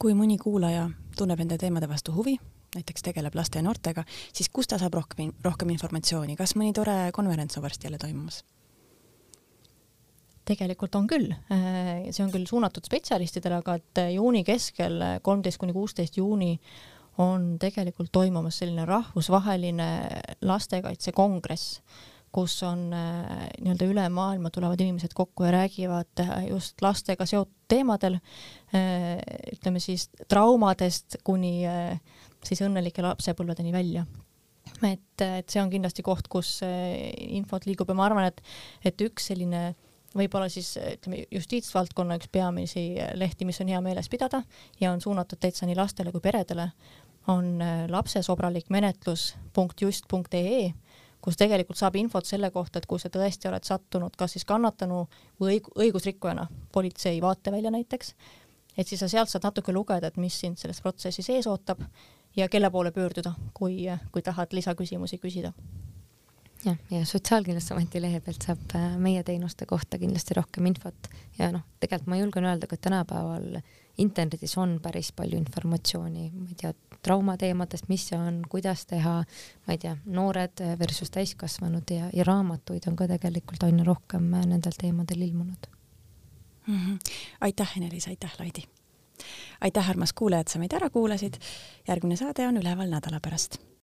Kui 0.00 0.14
mõni 0.16 0.38
kuulaja 0.40 0.88
tunneb 1.16 1.42
nende 1.42 1.58
teemade 1.60 1.88
vastu 1.88 2.14
huvi 2.16 2.38
näiteks 2.74 3.02
tegeleb 3.02 3.34
laste 3.34 3.58
ja 3.58 3.66
noortega, 3.66 4.04
siis 4.32 4.48
kust 4.52 4.70
ta 4.70 4.78
saab 4.78 4.94
rohkem, 4.94 5.32
rohkem 5.44 5.72
informatsiooni, 5.74 6.36
kas 6.38 6.54
mõni 6.58 6.74
tore 6.76 7.10
konverents 7.16 7.58
on 7.58 7.66
varsti 7.66 7.88
jälle 7.88 7.98
toimumas? 7.98 8.44
tegelikult 10.50 10.96
on 10.98 11.04
küll, 11.06 11.30
äh, 11.52 12.08
see 12.10 12.24
on 12.24 12.30
küll 12.32 12.46
suunatud 12.48 12.82
spetsialistidele, 12.82 13.60
aga 13.60 13.76
et 13.78 14.00
juuni 14.16 14.40
keskel, 14.42 14.96
kolmteist 15.22 15.60
kuni 15.62 15.74
kuusteist 15.76 16.16
juuni 16.18 16.56
on 17.22 17.52
tegelikult 17.60 18.10
toimumas 18.10 18.58
selline 18.58 18.86
rahvusvaheline 18.88 19.86
lastekaitsekongress, 20.46 21.82
kus 22.34 22.56
on 22.66 22.88
äh, 22.94 23.46
nii-öelda 23.60 23.86
üle 23.92 24.08
maailma 24.14 24.50
tulevad 24.54 24.80
inimesed 24.82 25.14
kokku 25.14 25.46
ja 25.46 25.54
räägivad 25.54 26.24
äh, 26.24 26.48
just 26.48 26.82
lastega 26.82 27.26
seotud 27.26 27.54
teemadel, 27.70 28.16
ütleme 29.70 29.82
siis 29.82 30.08
traumadest 30.28 31.20
kuni 31.24 31.62
siis 32.46 32.60
õnnelike 32.64 33.02
lapsepõlvedeni 33.04 33.72
välja. 33.72 34.04
Et, 34.86 35.22
et 35.22 35.50
see 35.50 35.60
on 35.62 35.70
kindlasti 35.70 36.02
koht, 36.04 36.28
kus 36.30 36.62
eh, 36.64 37.10
infot 37.36 37.64
liigub 37.66 37.88
ja 37.90 37.96
ma 37.96 38.06
arvan, 38.06 38.28
et, 38.30 38.40
et 38.86 39.00
üks 39.04 39.30
selline 39.30 39.74
võib-olla 40.16 40.48
siis 40.50 40.74
ütleme, 40.78 41.24
justiitsvaldkonna 41.30 42.16
üks 42.18 42.28
peamisi 42.32 42.84
lehti, 43.18 43.46
mis 43.46 43.60
on 43.62 43.70
hea 43.70 43.80
meeles 43.84 44.08
pidada 44.10 44.42
ja 44.80 44.92
on 44.92 45.00
suunatud 45.02 45.38
täitsa 45.40 45.68
nii 45.68 45.78
lastele 45.78 46.12
kui 46.14 46.22
peredele, 46.24 46.70
on 47.30 47.60
eh, 47.62 47.84
lapsesobralik 47.92 48.70
menetlus.just.ee, 48.72 50.62
kus 51.20 51.36
tegelikult 51.40 51.78
saab 51.80 51.98
infot 52.00 52.26
selle 52.28 52.50
kohta, 52.54 52.80
et 52.80 52.88
kui 52.88 52.98
sa 53.02 53.08
tõesti 53.12 53.50
oled 53.50 53.64
sattunud 53.66 54.16
kas 54.16 54.36
siis 54.36 54.46
kannatanu 54.48 55.04
või 55.40 55.58
õig 55.58 55.64
õigusrikkujana 55.76 56.48
politsei 56.72 57.20
vaatevälja 57.20 57.70
näiteks, 57.74 58.14
et 58.80 58.88
siis 58.88 59.02
sa 59.02 59.08
sealt 59.12 59.30
saad 59.30 59.44
natuke 59.44 59.74
lugeda, 59.76 60.08
et 60.08 60.16
mis 60.20 60.40
sind 60.42 60.58
selles 60.60 60.80
protsessis 60.80 61.28
ees 61.34 61.48
ootab 61.50 61.82
ja 62.36 62.48
kelle 62.48 62.70
poole 62.70 62.92
pöörduda, 62.94 63.34
kui, 63.54 63.84
kui 64.12 64.22
tahad 64.22 64.56
lisaküsimusi 64.56 65.18
küsida. 65.18 65.52
jah, 66.64 66.76
ja 66.90 67.04
Sotsiaalkindlustusameti 67.06 68.02
lehe 68.02 68.20
pealt 68.20 68.44
saab 68.44 68.74
äh, 68.76 68.96
meie 69.00 69.22
teenuste 69.24 69.66
kohta 69.66 69.98
kindlasti 69.98 70.36
rohkem 70.36 70.66
infot 70.68 71.08
ja 71.38 71.48
noh, 71.52 71.64
tegelikult 71.80 72.10
ma 72.12 72.18
julgen 72.20 72.44
öelda 72.44 72.68
ka 72.68 72.76
tänapäeval 72.76 73.60
internetis 73.98 74.56
on 74.58 74.78
päris 74.82 75.12
palju 75.16 75.38
informatsiooni, 75.40 76.30
ma 76.34 76.46
ei 76.48 76.58
tea, 76.60 76.74
traumateemadest, 77.02 77.88
mis 77.88 78.06
see 78.10 78.18
on, 78.18 78.42
kuidas 78.48 78.84
teha, 78.86 79.16
ma 79.66 79.76
ei 79.76 79.80
tea, 79.80 79.96
noored 80.04 80.62
versus 80.78 81.12
täiskasvanud 81.16 81.96
ja, 81.96 82.12
ja 82.12 82.28
raamatuid 82.28 82.88
on 82.88 82.96
ka 82.96 83.08
tegelikult 83.08 83.68
aina 83.68 83.84
rohkem 83.84 84.30
nendel 84.44 84.76
teemadel 84.80 85.28
ilmunud 85.28 85.68
mm. 86.70 86.84
-hmm. 86.86 87.14
aitäh, 87.40 87.76
Ene-Liis, 87.76 88.08
aitäh, 88.08 88.32
Laidi 88.38 88.68
aitäh, 89.60 89.90
armas 89.90 90.12
kuulaja, 90.12 90.40
et 90.40 90.48
sa 90.48 90.58
meid 90.58 90.72
ära 90.72 90.90
kuulasid. 90.90 91.36
järgmine 91.88 92.16
saade 92.16 92.48
on 92.48 92.56
üleval 92.56 92.88
nädala 92.88 93.20
pärast 93.20 93.70